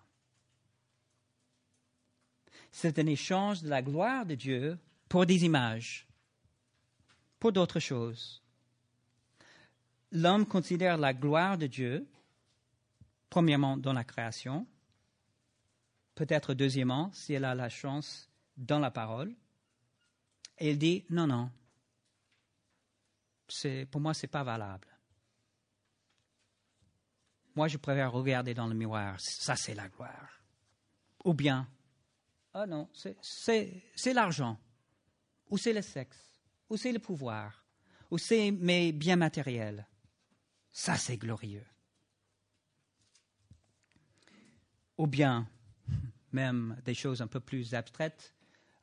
C'est 2.72 2.98
un 2.98 3.06
échange 3.06 3.62
de 3.62 3.70
la 3.70 3.82
gloire 3.82 4.26
de 4.26 4.36
Dieu 4.36 4.80
pour 5.10 5.26
des 5.26 5.46
images 5.46 6.08
pour 7.39 7.52
d'autres 7.52 7.80
choses. 7.80 8.42
L'homme 10.12 10.46
considère 10.46 10.98
la 10.98 11.13
gloire 11.13 11.58
de 11.58 11.68
Dieu 11.68 12.08
Premièrement, 13.34 13.78
dans 13.78 13.94
la 13.94 14.04
création. 14.04 14.68
Peut-être 16.13 16.54
deuxièmement, 16.54 17.12
si 17.13 17.34
elle 17.34 17.46
a 17.46 17.56
la 17.56 17.68
chance 17.68 18.30
dans 18.58 18.78
la 18.78 18.92
parole. 18.92 19.36
Et 20.60 20.70
elle 20.70 20.78
dit, 20.78 21.04
non, 21.10 21.26
non, 21.26 21.50
pour 23.89 24.02
moi, 24.02 24.13
ce 24.13 24.28
n'est 24.28 24.30
pas 24.30 24.44
valable. 24.44 24.88
Moi, 27.56 27.68
je 27.68 27.78
préfère 27.78 28.12
regarder 28.12 28.54
dans 28.54 28.68
le 28.68 28.74
miroir. 28.74 29.20
Ça, 29.20 29.56
c'est 29.56 29.76
la 29.76 29.88
gloire. 29.88 30.42
Ou 31.24 31.34
bien, 31.34 31.68
ah 32.54 32.68
non, 32.68 32.88
c'est 32.94 34.13
l'argent, 34.13 34.60
ou 35.50 35.58
c'est 35.58 35.74
le 35.74 35.82
sexe, 35.82 36.42
ou 36.70 36.78
c'est 36.78 36.92
le 36.92 37.00
pouvoir, 37.00 37.66
ou 38.12 38.18
c'est 38.18 38.52
mes 38.52 38.92
biens 38.92 39.16
matériels. 39.16 39.88
Ça, 40.72 40.96
c'est 40.96 41.18
glorieux. 41.18 41.66
Ou 44.98 45.08
bien, 45.08 45.48
même 46.32 46.80
des 46.86 46.94
choses 46.94 47.22
un 47.22 47.28
peu 47.28 47.39
plus 47.39 47.74
abstraites, 47.74 48.36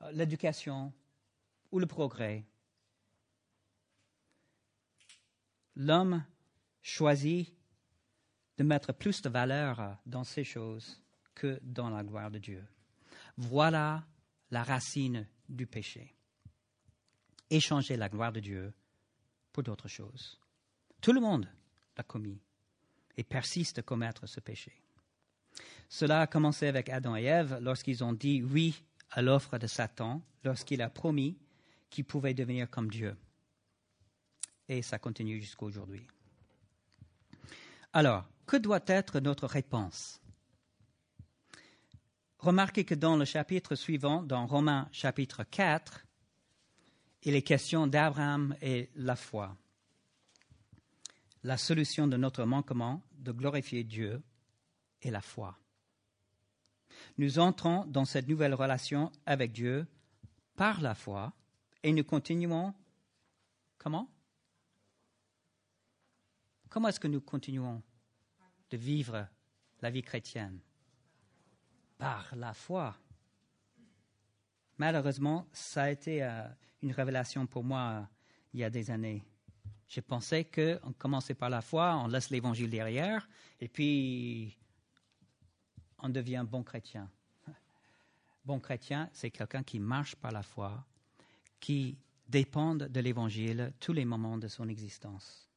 euh, 0.03 0.11
l'éducation 0.13 0.93
ou 1.71 1.79
le 1.79 1.87
progrès. 1.87 2.45
L'homme 5.77 6.25
choisit 6.83 7.55
de 8.61 8.65
mettre 8.65 8.93
plus 8.93 9.23
de 9.23 9.31
valeur 9.31 9.97
dans 10.05 10.23
ces 10.23 10.45
choses 10.45 11.01
que 11.35 11.59
dans 11.63 11.89
la 11.89 12.05
gloire 12.05 12.31
de 12.31 12.39
Dieu. 12.39 12.63
Voilà 13.39 14.05
la 14.51 14.63
racine 14.63 15.27
du 15.49 15.67
péché. 15.67 16.15
Échanger 17.49 17.97
la 17.97 18.11
gloire 18.11 18.33
de 18.33 18.41
Dieu 18.41 18.75
pour 19.51 19.63
d'autres 19.63 19.89
choses. 19.89 20.39
Tout 21.01 21.15
le 21.15 21.23
monde 21.23 21.49
l'a 21.97 22.05
commis 22.05 22.39
et 23.17 23.25
persiste 23.25 23.79
à 23.79 23.83
commettre 23.83 24.29
ce 24.29 24.41
péché. 24.41 24.75
Cela 25.89 26.21
a 26.21 26.27
commencé 26.27 26.67
avec 26.67 26.91
Adam 26.91 27.17
et 27.17 27.25
Ève 27.25 27.61
lorsqu'ils 27.63 28.05
ont 28.05 28.13
dit 28.13 28.43
oui 28.43 28.85
à 29.13 29.23
l'offre 29.23 29.57
de 29.57 29.67
Satan, 29.67 30.21
lorsqu'il 30.45 30.83
a 30.83 30.91
promis 30.91 31.39
qu'ils 31.89 32.05
pouvaient 32.05 32.35
devenir 32.35 32.69
comme 32.69 32.91
Dieu. 32.91 33.17
Et 34.69 34.83
ça 34.83 34.99
continue 34.99 35.41
jusqu'à 35.41 35.65
aujourd'hui. 35.65 36.07
Alors, 37.95 38.29
que 38.51 38.57
doit 38.57 38.83
être 38.89 39.21
notre 39.21 39.47
réponse? 39.47 40.21
Remarquez 42.41 42.85
que 42.85 42.97
dans 42.97 43.17
le 43.17 43.25
chapitre 43.25 43.77
suivant, 43.77 44.25
dans 44.25 44.45
Romains 44.45 44.89
chapitre 44.91 45.45
4, 45.45 46.05
il 47.23 47.37
est 47.37 47.43
question 47.43 47.87
d'Abraham 47.87 48.57
et 48.61 48.91
la 48.97 49.15
foi. 49.15 49.57
La 51.45 51.57
solution 51.57 52.09
de 52.09 52.17
notre 52.17 52.43
manquement 52.43 53.03
de 53.13 53.31
glorifier 53.31 53.85
Dieu 53.85 54.21
est 55.01 55.13
la 55.13 55.21
foi. 55.21 55.57
Nous 57.19 57.39
entrons 57.39 57.85
dans 57.85 58.05
cette 58.05 58.27
nouvelle 58.27 58.55
relation 58.55 59.13
avec 59.27 59.53
Dieu 59.53 59.87
par 60.57 60.81
la 60.81 60.97
foi 60.97 61.33
et 61.85 61.93
nous 61.93 62.03
continuons 62.03 62.75
comment? 63.79 64.11
Comment 66.69 66.89
est-ce 66.89 66.99
que 66.99 67.07
nous 67.07 67.21
continuons? 67.21 67.81
De 68.71 68.77
vivre 68.77 69.27
la 69.83 69.91
vie 69.91 70.03
chrétienne 70.03 70.59
Par 71.99 72.35
la 72.37 72.55
foi. 72.55 72.97
Malheureusement, 74.79 75.47
ça 75.53 75.85
a 75.85 75.91
été 75.91 76.23
euh, 76.23 76.49
une 76.83 76.93
révélation 76.93 77.47
pour 77.47 77.65
moi 77.65 77.81
euh, 77.81 78.03
il 78.55 78.61
y 78.61 78.65
a 78.65 78.71
des 78.71 78.91
années. 78.91 79.23
Je 79.89 80.01
pensais 80.01 80.45
qu'on 80.45 80.93
commençait 80.93 81.35
par 81.35 81.51
la 81.51 81.61
foi, 81.61 81.97
on 81.97 82.07
laisse 82.07 82.31
l'évangile 82.31 82.71
derrière, 82.71 83.29
et 83.61 83.69
puis 83.69 84.57
on 85.99 86.09
devient 86.09 86.45
bon 86.49 86.63
chrétien. 86.63 87.11
Bon 88.45 88.59
chrétien, 88.59 89.11
c'est 89.13 89.31
quelqu'un 89.31 89.63
qui 89.63 89.79
marche 89.79 90.17
par 90.17 90.33
la 90.33 90.43
foi, 90.43 90.85
qui 91.61 91.99
dépend 92.27 92.75
de 92.75 93.01
l'évangile 93.01 93.73
tous 93.79 93.93
les 93.93 94.07
moments 94.07 94.39
de 94.39 94.49
son 94.49 94.69
existence. 94.69 95.50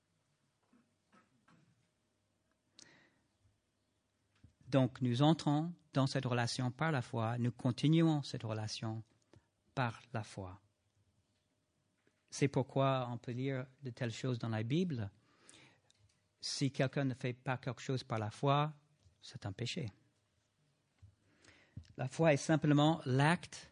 Donc 4.74 5.02
nous 5.02 5.22
entrons 5.22 5.72
dans 5.94 6.08
cette 6.08 6.26
relation 6.26 6.72
par 6.72 6.92
la 6.92 7.04
foi, 7.04 7.38
nous 7.38 7.52
continuons 7.52 8.24
cette 8.24 8.42
relation 8.42 9.04
par 9.76 10.02
la 10.14 10.24
foi. 10.24 10.60
C'est 12.32 12.48
pourquoi 12.48 13.08
on 13.12 13.20
peut 13.20 13.34
lire 13.34 13.68
de 13.84 13.92
telles 13.92 14.12
choses 14.12 14.40
dans 14.40 14.50
la 14.50 14.64
Bible. 14.64 15.12
Si 16.42 16.72
quelqu'un 16.72 17.06
ne 17.06 17.14
fait 17.14 17.34
pas 17.34 17.58
quelque 17.58 17.82
chose 17.84 18.04
par 18.04 18.18
la 18.18 18.32
foi, 18.32 18.74
c'est 19.22 19.46
un 19.46 19.52
péché. 19.52 19.92
La 21.96 22.08
foi 22.08 22.34
est 22.34 22.38
simplement 22.38 23.00
l'acte 23.06 23.72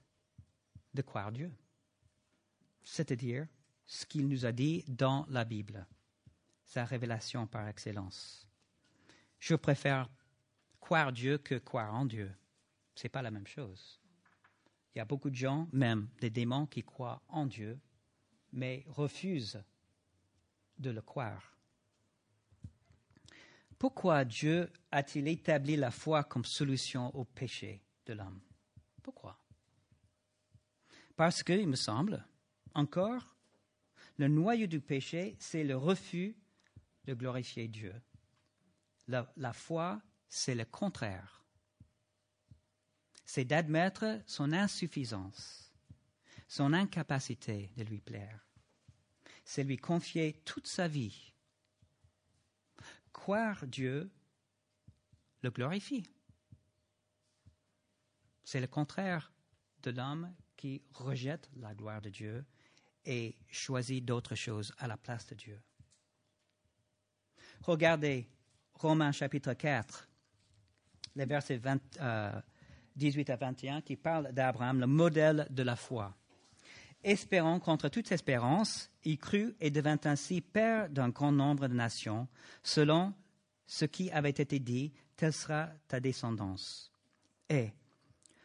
de 0.94 1.02
croire 1.02 1.32
Dieu, 1.32 1.52
c'est-à-dire 2.84 3.48
ce 3.88 4.06
qu'il 4.06 4.28
nous 4.28 4.46
a 4.46 4.52
dit 4.52 4.86
dans 4.88 5.26
la 5.30 5.46
Bible, 5.46 5.88
sa 6.64 6.86
révélation 6.86 7.48
par 7.48 7.68
excellence. 7.68 8.48
Je 9.40 9.56
préfère 9.56 10.08
croire 10.92 11.14
Dieu 11.14 11.38
que 11.38 11.56
croire 11.56 11.96
en 11.96 12.04
Dieu. 12.04 12.30
Ce 12.96 13.06
n'est 13.06 13.10
pas 13.10 13.22
la 13.22 13.32
même 13.32 13.48
chose. 13.48 14.02
Il 14.94 14.98
y 14.98 15.02
a 15.02 15.06
beaucoup 15.06 15.30
de 15.30 15.36
gens, 15.36 15.70
même 15.72 16.10
des 16.20 16.30
démons, 16.30 16.66
qui 16.66 16.84
croient 16.84 17.24
en 17.30 17.46
Dieu, 17.46 17.80
mais 18.52 18.84
refusent 18.88 19.64
de 20.80 20.90
le 20.90 21.02
croire. 21.02 21.56
Pourquoi 23.80 24.26
Dieu 24.26 24.70
a-t-il 24.92 25.30
établi 25.30 25.78
la 25.78 25.92
foi 25.92 26.26
comme 26.26 26.44
solution 26.44 27.16
au 27.16 27.24
péché 27.24 27.82
de 28.06 28.12
l'homme? 28.12 28.42
Pourquoi? 29.02 29.40
Parce 31.16 31.42
que, 31.42 31.54
il 31.54 31.70
me 31.70 31.78
semble, 31.78 32.22
encore, 32.74 33.38
le 34.18 34.28
noyau 34.28 34.68
du 34.68 34.82
péché, 34.82 35.38
c'est 35.40 35.64
le 35.64 35.78
refus 35.78 36.36
de 37.06 37.14
glorifier 37.14 37.70
Dieu. 37.70 37.96
La, 39.08 39.32
la 39.38 39.54
foi 39.54 40.02
c'est 40.34 40.56
le 40.56 40.64
contraire. 40.64 41.44
C'est 43.26 43.44
d'admettre 43.44 44.22
son 44.26 44.54
insuffisance, 44.54 45.74
son 46.48 46.72
incapacité 46.72 47.70
de 47.76 47.84
lui 47.84 48.00
plaire. 48.00 48.48
C'est 49.44 49.66
lui 49.66 49.78
confier 49.78 50.42
toute 50.46 50.68
sa 50.68 50.88
vie. 50.88 51.34
Croire 53.12 53.68
Dieu 53.68 54.10
le 55.42 55.52
glorifie. 55.52 56.06
C'est 58.46 58.62
le 58.62 58.68
contraire 58.68 59.34
de 59.84 59.92
l'homme 59.92 60.34
qui 60.56 60.82
rejette 60.94 61.50
la 61.58 61.76
gloire 61.76 62.02
de 62.02 62.10
Dieu 62.10 62.46
et 63.04 63.36
choisit 63.50 64.06
d'autres 64.06 64.36
choses 64.36 64.74
à 64.78 64.88
la 64.88 64.96
place 64.96 65.28
de 65.28 65.36
Dieu. 65.36 65.62
Regardez 67.64 68.30
Romains 68.76 69.12
chapitre 69.12 69.54
4, 69.54 70.08
les 71.16 71.26
versets 71.26 71.60
18 72.96 73.30
euh, 73.30 73.34
à 73.34 73.36
21, 73.36 73.82
qui 73.82 73.96
parlent 73.96 74.32
d'Abraham, 74.32 74.80
le 74.80 74.88
modèle 74.88 75.48
de 75.50 75.64
la 75.64 75.76
foi. 75.76 76.16
Espérant 77.04 77.60
contre 77.60 77.90
toute 77.90 78.12
espérance, 78.12 78.92
il 79.04 79.18
crut 79.18 79.56
et 79.60 79.72
devint 79.72 80.00
ainsi 80.06 80.42
père 80.42 80.90
d'un 80.90 81.10
grand 81.10 81.32
nombre 81.32 81.68
de 81.68 81.74
nations, 81.74 82.28
selon 82.64 83.14
ce 83.66 83.86
qui 83.86 84.12
avait 84.12 84.30
été 84.30 84.60
dit, 84.60 84.94
telle 85.16 85.34
sera 85.34 85.70
ta 85.88 86.00
descendance. 86.00 86.92
Et, 87.50 87.72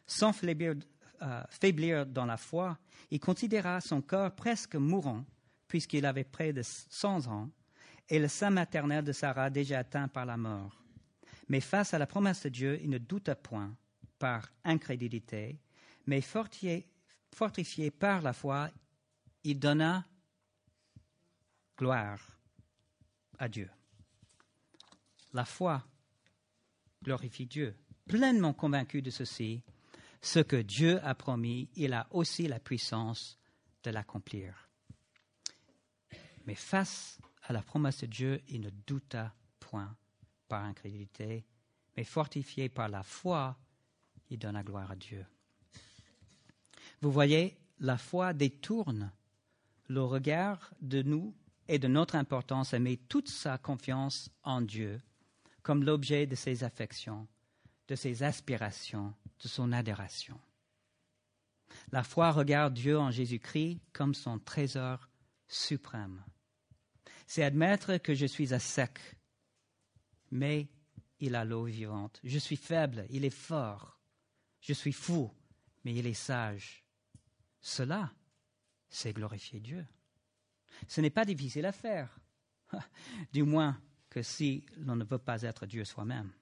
sans 0.07 0.33
faiblir, 0.33 0.75
euh, 1.23 1.43
faiblir 1.51 2.07
dans 2.07 2.25
la 2.25 2.37
foi, 2.37 2.79
il 3.11 3.21
considéra 3.21 3.81
son 3.81 4.01
corps 4.01 4.35
presque 4.35 4.77
mourant, 4.77 5.25
puisqu'il 5.69 6.07
avait 6.07 6.25
près 6.25 6.53
de 6.53 6.63
cent 6.63 7.27
ans, 7.27 7.51
et 8.09 8.19
le 8.19 8.29
sein 8.29 8.51
maternel 8.51 9.05
de 9.05 9.13
Sarah 9.13 9.51
déjà 9.51 9.81
atteint 9.81 10.09
par 10.09 10.25
la 10.25 10.37
mort. 10.37 10.86
Mais 11.49 11.61
face 11.61 11.95
à 11.95 11.99
la 11.99 12.07
promesse 12.07 12.43
de 12.43 12.49
Dieu, 12.49 12.81
il 12.83 12.91
ne 12.91 12.99
douta 12.99 13.35
point 13.37 13.77
par 14.19 14.51
incrédulité, 14.65 15.61
mais 16.07 16.21
fortifié, 16.21 16.87
par 17.91 18.23
la 18.23 18.33
foi, 18.33 18.71
il 19.45 19.59
donna 19.59 20.07
gloire 21.77 22.21
à 23.39 23.49
Dieu. 23.49 23.71
La 25.33 25.45
foi 25.45 25.85
glorifie 27.03 27.47
Dieu. 27.47 27.77
Pleinement 28.07 28.55
convaincu 28.55 29.03
de 29.03 29.11
ceci, 29.11 29.63
ce 30.23 30.41
que 30.41 30.57
Dieu 30.57 30.99
a 31.05 31.15
promis, 31.15 31.69
il 31.75 31.93
a 31.93 32.07
aussi 32.11 32.49
la 32.49 32.59
puissance 32.59 33.39
de 33.83 33.91
l'accomplir. 33.91 34.69
Mais 36.47 36.55
face 36.55 37.19
à 37.43 37.53
la 37.53 37.63
promesse 37.63 38.01
de 38.01 38.07
Dieu, 38.07 38.43
il 38.49 38.61
ne 38.63 38.71
douta 38.71 39.35
point 39.61 39.97
par 40.49 40.65
incrédulité, 40.65 41.45
mais 41.97 42.05
fortifié 42.05 42.69
par 42.69 42.89
la 42.89 43.03
foi, 43.03 43.57
il 44.31 44.39
donne 44.39 44.55
la 44.55 44.63
gloire 44.63 44.91
à 44.91 44.97
Dieu. 44.97 45.25
Vous 47.01 47.11
voyez, 47.11 47.57
la 47.79 47.99
foi 47.99 48.33
détourne 48.33 49.13
le 49.89 50.03
regard 50.03 50.73
de 50.81 51.03
nous 51.03 51.35
et 51.69 51.79
de 51.79 51.89
notre 51.89 52.15
importance 52.15 52.73
et 52.73 52.79
met 52.79 52.97
toute 52.97 53.29
sa 53.29 53.59
confiance 53.59 54.31
en 54.43 54.61
Dieu, 54.61 55.01
comme 55.63 55.85
l'objet 55.85 56.27
de 56.27 56.35
ses 56.35 56.65
affections, 56.65 57.27
de 57.89 57.95
ses 57.95 58.23
aspirations, 58.23 59.15
de 59.43 59.49
son 59.49 59.73
adoration. 59.73 60.39
La 61.93 62.03
foi 62.03 62.33
regarde 62.33 62.75
Dieu 62.75 62.99
en 62.99 63.11
Jésus-Christ 63.11 63.81
comme 63.93 64.15
son 64.15 64.39
trésor 64.39 65.09
suprême. 65.49 66.23
C'est 67.27 67.43
admettre 67.43 67.99
que 67.99 68.15
je 68.15 68.27
suis 68.27 68.55
à 68.55 68.59
sec, 68.59 68.99
mais 70.31 70.69
il 71.21 71.35
a 71.35 71.45
l'eau 71.45 71.65
vivante. 71.65 72.21
Je 72.25 72.39
suis 72.39 72.57
faible, 72.57 73.07
il 73.11 73.25
est 73.25 73.31
fort. 73.31 73.99
Je 74.61 74.73
suis 74.73 74.93
fou, 74.93 75.31
mais 75.85 75.95
il 75.95 76.07
est 76.07 76.15
sage. 76.15 76.85
Cela, 77.61 78.12
c'est 78.89 79.12
glorifier 79.12 79.61
Dieu. 79.61 79.87
Ce 80.89 81.01
n'est 81.01 81.11
pas 81.11 81.25
difficile 81.25 81.67
à 81.67 81.73
faire, 81.73 82.19
du 83.33 83.43
moins 83.43 83.81
que 84.11 84.23
si 84.23 84.65
l'on 84.79 84.97
ne 84.97 85.05
veut 85.05 85.19
pas 85.19 85.43
être 85.43 85.67
Dieu 85.67 85.85
soi-même. 85.85 86.33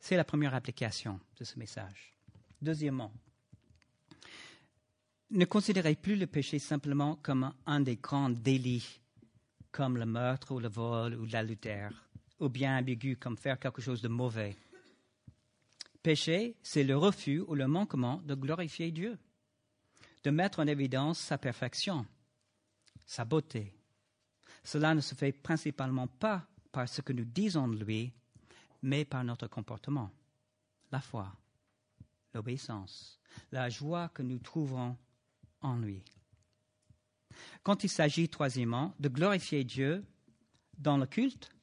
C'est 0.00 0.16
la 0.16 0.24
première 0.24 0.54
application 0.54 1.20
de 1.36 1.44
ce 1.44 1.58
message. 1.58 2.14
Deuxièmement, 2.60 3.12
ne 5.30 5.44
considérez 5.44 5.96
plus 5.96 6.16
le 6.16 6.26
péché 6.26 6.58
simplement 6.58 7.16
comme 7.16 7.52
un 7.66 7.80
des 7.80 7.96
grands 7.96 8.30
délits, 8.30 9.00
comme 9.72 9.96
le 9.96 10.06
meurtre 10.06 10.52
ou 10.52 10.60
le 10.60 10.68
vol 10.68 11.14
ou 11.14 11.24
l'adultère, 11.26 12.03
ou 12.40 12.48
bien 12.48 12.78
ambigu 12.78 13.16
comme 13.16 13.36
faire 13.36 13.58
quelque 13.58 13.82
chose 13.82 14.02
de 14.02 14.08
mauvais. 14.08 14.56
Péché, 16.02 16.56
c'est 16.62 16.84
le 16.84 16.96
refus 16.96 17.40
ou 17.40 17.54
le 17.54 17.66
manquement 17.66 18.20
de 18.24 18.34
glorifier 18.34 18.90
Dieu, 18.90 19.18
de 20.22 20.30
mettre 20.30 20.60
en 20.60 20.66
évidence 20.66 21.18
sa 21.18 21.38
perfection, 21.38 22.06
sa 23.06 23.24
beauté. 23.24 23.74
Cela 24.62 24.94
ne 24.94 25.00
se 25.00 25.14
fait 25.14 25.32
principalement 25.32 26.06
pas 26.06 26.46
par 26.72 26.88
ce 26.88 27.00
que 27.00 27.12
nous 27.12 27.24
disons 27.24 27.68
de 27.68 27.82
lui, 27.82 28.12
mais 28.82 29.04
par 29.04 29.24
notre 29.24 29.46
comportement, 29.46 30.10
la 30.92 31.00
foi, 31.00 31.32
l'obéissance, 32.34 33.18
la 33.52 33.68
joie 33.68 34.08
que 34.10 34.22
nous 34.22 34.38
trouverons 34.38 34.96
en 35.60 35.76
lui. 35.76 36.02
Quand 37.62 37.82
il 37.82 37.88
s'agit, 37.88 38.28
troisièmement, 38.28 38.94
de 38.98 39.08
glorifier 39.08 39.64
Dieu 39.64 40.04
dans 40.76 40.98
le 40.98 41.06
culte 41.06 41.53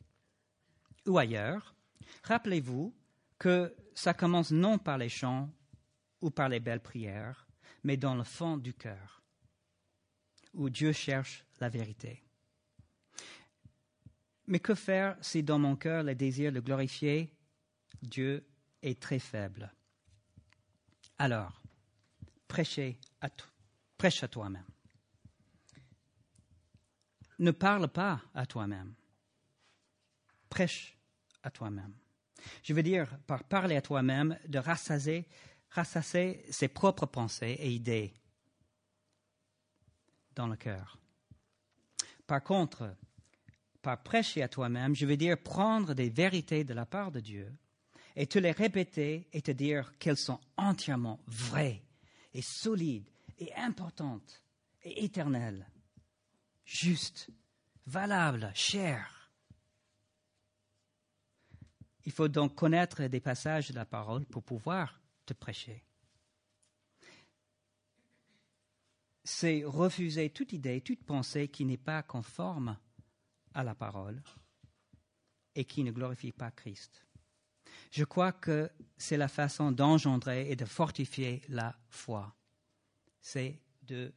ou 1.06 1.18
ailleurs, 1.18 1.76
rappelez-vous 2.24 2.94
que 3.38 3.76
ça 3.94 4.14
commence 4.14 4.52
non 4.52 4.78
par 4.78 4.98
les 4.98 5.10
chants 5.10 5.50
ou 6.22 6.30
par 6.30 6.50
les 6.50 6.60
belles 6.60 6.82
prières, 6.82 7.48
mais 7.84 7.98
dans 7.98 8.16
le 8.16 8.24
fond 8.24 8.58
du 8.58 8.74
cœur, 8.74 9.24
où 10.54 10.70
Dieu 10.70 10.92
cherche 10.92 11.46
la 11.60 11.70
vérité. 11.70 12.24
Mais 14.48 14.60
que 14.60 14.76
faire 14.76 15.18
si 15.22 15.44
dans 15.44 15.60
mon 15.60 15.76
cœur 15.76 16.04
le 16.04 16.14
désir 16.14 16.52
de 16.52 16.60
glorifier 16.60 17.34
Dieu 18.02 18.46
est 18.82 19.00
très 19.00 19.20
faible? 19.20 19.72
Alors, 21.18 21.62
prêchez 22.48 23.00
à, 23.22 23.30
prêche 23.98 24.24
à 24.24 24.28
toi-même. 24.28 24.66
Ne 27.40 27.52
parle 27.52 27.88
pas 27.88 28.22
à 28.34 28.46
toi-même. 28.46 28.94
Prêche 30.52 30.96
à 31.42 31.50
toi-même. 31.50 31.96
Je 32.62 32.74
veux 32.74 32.84
dire, 32.84 33.18
par 33.26 33.44
parler 33.46 33.78
à 33.78 33.82
toi-même, 33.82 34.38
de 34.48 34.60
rassasier, 34.60 35.26
ses 36.50 36.68
propres 36.68 37.06
pensées 37.06 37.58
et 37.60 37.72
idées 37.72 38.14
dans 40.36 40.48
le 40.48 40.58
cœur. 40.58 41.00
Par 42.28 42.44
contre, 42.44 42.96
par 43.82 44.04
prêcher 44.04 44.44
à 44.44 44.50
toi-même, 44.50 44.94
je 44.94 45.06
veux 45.06 45.16
dire 45.16 45.42
prendre 45.42 45.94
des 45.94 46.10
vérités 46.10 46.66
de 46.66 46.74
la 46.74 46.86
part 46.86 47.12
de 47.12 47.22
Dieu 47.22 47.52
et 48.18 48.28
te 48.28 48.38
les 48.38 48.52
répéter 48.52 49.30
et 49.32 49.42
te 49.42 49.52
dire 49.52 49.98
qu'elles 50.00 50.18
sont 50.18 50.42
entièrement 50.58 51.22
vraies 51.28 51.82
et 52.34 52.42
solides 52.42 53.10
et 53.40 53.54
importantes 53.56 54.44
et 54.84 55.06
éternelles, 55.06 55.66
justes, 56.66 57.30
valables, 57.86 58.52
chères. 58.54 59.21
Il 62.06 62.12
faut 62.12 62.28
donc 62.28 62.56
connaître 62.56 63.04
des 63.04 63.20
passages 63.20 63.70
de 63.70 63.76
la 63.76 63.86
parole 63.86 64.26
pour 64.26 64.44
pouvoir 64.44 65.00
te 65.26 65.34
prêcher. 65.34 65.84
C'est 69.24 69.64
refuser 69.64 70.32
toute 70.32 70.54
idée, 70.54 70.82
toute 70.82 71.04
pensée 71.04 71.48
qui 71.48 71.64
n'est 71.64 71.78
pas 71.78 72.02
conforme 72.02 72.78
à 73.54 73.64
la 73.64 73.76
parole 73.76 74.22
et 75.56 75.66
qui 75.66 75.84
ne 75.84 75.92
glorifie 75.92 76.32
pas 76.32 76.52
Christ. 76.52 77.06
Je 77.92 78.04
crois 78.04 78.32
que 78.32 78.70
c'est 78.98 79.18
la 79.18 79.28
façon 79.28 79.72
d'engendrer 79.72 80.50
et 80.50 80.56
de 80.56 80.66
fortifier 80.66 81.44
la 81.50 81.76
foi. 81.90 82.36
C'est 83.22 83.62
de 83.84 84.14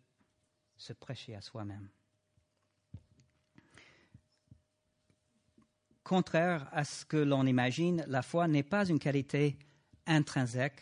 se 0.77 0.93
prêcher 0.93 1.35
à 1.35 1.41
soi-même. 1.41 1.89
Contraire 6.05 6.69
à 6.71 6.85
ce 6.85 7.07
que 7.07 7.17
l'on 7.17 7.47
imagine, 7.47 8.05
la 8.09 8.21
foi 8.21 8.47
n'est 8.47 8.63
pas 8.63 8.87
une 8.87 8.99
qualité 8.99 9.59
intrinsèque 10.07 10.81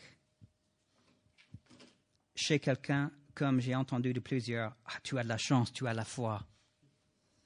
chez 2.35 2.59
quelqu'un, 2.59 3.13
comme 3.35 3.61
j'ai 3.61 3.77
entendu 3.77 4.13
de 4.13 4.19
plusieurs. 4.19 4.75
Ah, 4.85 4.99
tu 5.05 5.17
as 5.19 5.23
de 5.23 5.29
la 5.29 5.39
chance, 5.39 5.73
tu 5.73 5.87
as 5.87 5.95
la 5.95 6.05
foi. 6.05 6.45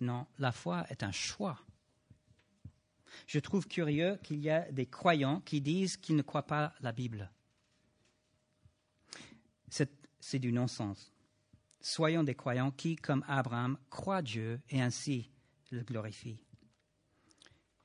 Non, 0.00 0.26
la 0.38 0.52
foi 0.52 0.86
est 0.88 1.02
un 1.02 1.12
choix. 1.12 1.60
Je 3.26 3.38
trouve 3.38 3.66
curieux 3.66 4.18
qu'il 4.22 4.40
y 4.40 4.48
a 4.48 4.70
des 4.72 4.86
croyants 4.86 5.40
qui 5.40 5.60
disent 5.60 5.98
qu'ils 5.98 6.16
ne 6.16 6.22
croient 6.22 6.46
pas 6.46 6.74
la 6.80 6.92
Bible. 6.92 7.30
C'est 9.68 10.38
du 10.38 10.50
non-sens. 10.50 11.12
Soyons 11.80 12.24
des 12.24 12.34
croyants 12.34 12.70
qui, 12.70 12.96
comme 12.96 13.24
Abraham, 13.28 13.78
croient 13.90 14.22
Dieu 14.22 14.60
et 14.70 14.80
ainsi 14.80 15.30
le 15.70 15.82
glorifient. 15.82 16.45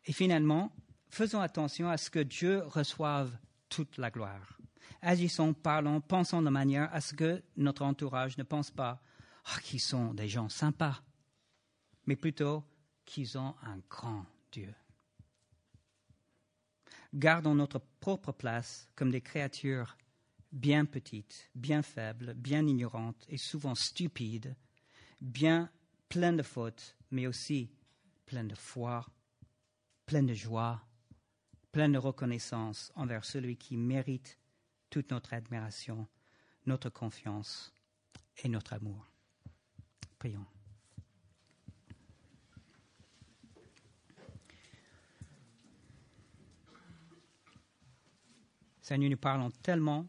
Et 0.06 0.14
finalement, 0.14 0.76
faisons 1.10 1.42
attention 1.42 1.90
à 1.90 1.98
ce 1.98 2.10
que 2.10 2.20
Dieu 2.20 2.64
reçoive 2.66 3.38
toute 3.70 3.98
la 3.98 4.12
gloire. 4.12 4.58
Agissons, 5.02 5.54
parlons, 5.54 6.02
pensons 6.02 6.42
de 6.42 6.50
manière 6.50 6.94
à 6.94 7.02
ce 7.02 7.14
que 7.14 7.44
notre 7.58 7.84
entourage 7.84 8.38
ne 8.38 8.44
pense 8.44 8.72
pas 8.72 9.02
ah, 9.46 9.60
qu'ils 9.62 9.82
sont 9.82 10.14
des 10.14 10.28
gens 10.28 10.50
sympas 10.50 11.02
mais 12.06 12.16
plutôt 12.16 12.64
qu'ils 13.06 13.38
ont 13.38 13.56
un 13.64 13.80
grand 13.90 14.26
Dieu. 14.52 14.74
Gardons 17.14 17.56
notre 17.56 17.80
propre 17.80 18.32
place 18.32 18.90
comme 18.96 19.12
des 19.12 19.22
créatures 19.22 19.98
bien 20.52 20.86
petites, 20.86 21.50
bien 21.56 21.82
faibles, 21.82 22.34
bien 22.34 22.66
ignorantes 22.66 23.26
et 23.30 23.38
souvent 23.38 23.76
stupides, 23.76 24.56
bien 25.20 25.70
pleines 26.10 26.38
de 26.38 26.44
fautes, 26.44 26.98
mais 27.12 27.28
aussi 27.28 27.70
pleines 28.26 28.48
de 28.48 28.56
foi, 28.56 29.06
pleines 30.06 30.26
de 30.26 30.34
joie, 30.34 30.82
pleines 31.72 31.94
de 31.94 31.98
reconnaissance 31.98 32.92
envers 32.96 33.26
celui 33.26 33.58
qui 33.58 33.78
mérite 33.78 34.38
toute 34.90 35.12
notre 35.12 35.34
admiration, 35.34 36.08
notre 36.66 36.90
confiance 36.90 37.74
et 38.44 38.50
notre 38.50 38.74
amour. 38.74 39.08
Prions. 40.20 40.46
Seigneur, 48.82 49.10
nous 49.10 49.18
parlons 49.18 49.52
tellement 49.52 50.06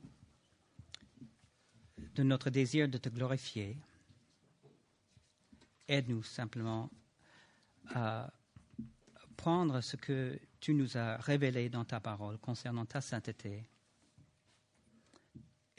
de 2.15 2.23
notre 2.23 2.51
désir 2.51 2.89
de 2.89 2.99
te 2.99 3.09
glorifier. 3.09 3.79
Aide-nous 5.89 6.23
simplement 6.23 6.91
à 7.95 8.33
ce 9.45 9.97
que 9.97 10.39
tu 10.61 10.73
nous 10.73 10.97
as 10.97 11.17
révélé 11.17 11.69
dans 11.69 11.85
ta 11.85 11.99
parole 11.99 12.39
concernant 12.39 12.87
ta 12.87 13.01
sainteté 13.01 13.69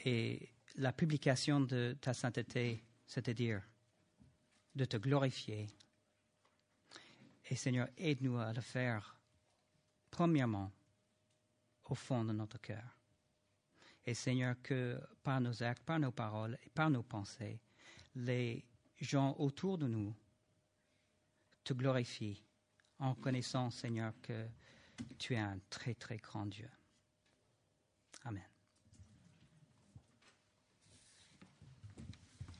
et 0.00 0.50
la 0.76 0.92
publication 0.92 1.60
de 1.60 1.96
ta 1.98 2.12
sainteté, 2.12 2.84
c'est-à-dire 3.06 3.62
de 4.74 4.84
te 4.84 4.98
glorifier. 4.98 5.66
Et 7.48 7.56
Seigneur, 7.56 7.88
aide-nous 7.96 8.38
à 8.38 8.52
le 8.52 8.60
faire, 8.60 9.16
premièrement, 10.10 10.70
au 11.86 11.94
fond 11.94 12.22
de 12.22 12.34
notre 12.34 12.60
cœur. 12.60 12.98
Et 14.04 14.12
Seigneur, 14.12 14.56
que 14.62 15.00
par 15.22 15.40
nos 15.40 15.62
actes, 15.62 15.84
par 15.84 15.98
nos 15.98 16.12
paroles 16.12 16.58
et 16.66 16.68
par 16.68 16.90
nos 16.90 17.02
pensées, 17.02 17.62
les 18.14 18.62
gens 19.00 19.34
autour 19.38 19.78
de 19.78 19.86
nous 19.86 20.14
te 21.62 21.72
glorifient 21.72 22.43
en 22.98 23.14
connaissant, 23.14 23.70
Seigneur, 23.70 24.12
que 24.22 24.46
tu 25.18 25.34
es 25.34 25.38
un 25.38 25.58
très, 25.70 25.94
très 25.94 26.18
grand 26.18 26.46
Dieu. 26.46 26.70
Amen. 28.24 28.53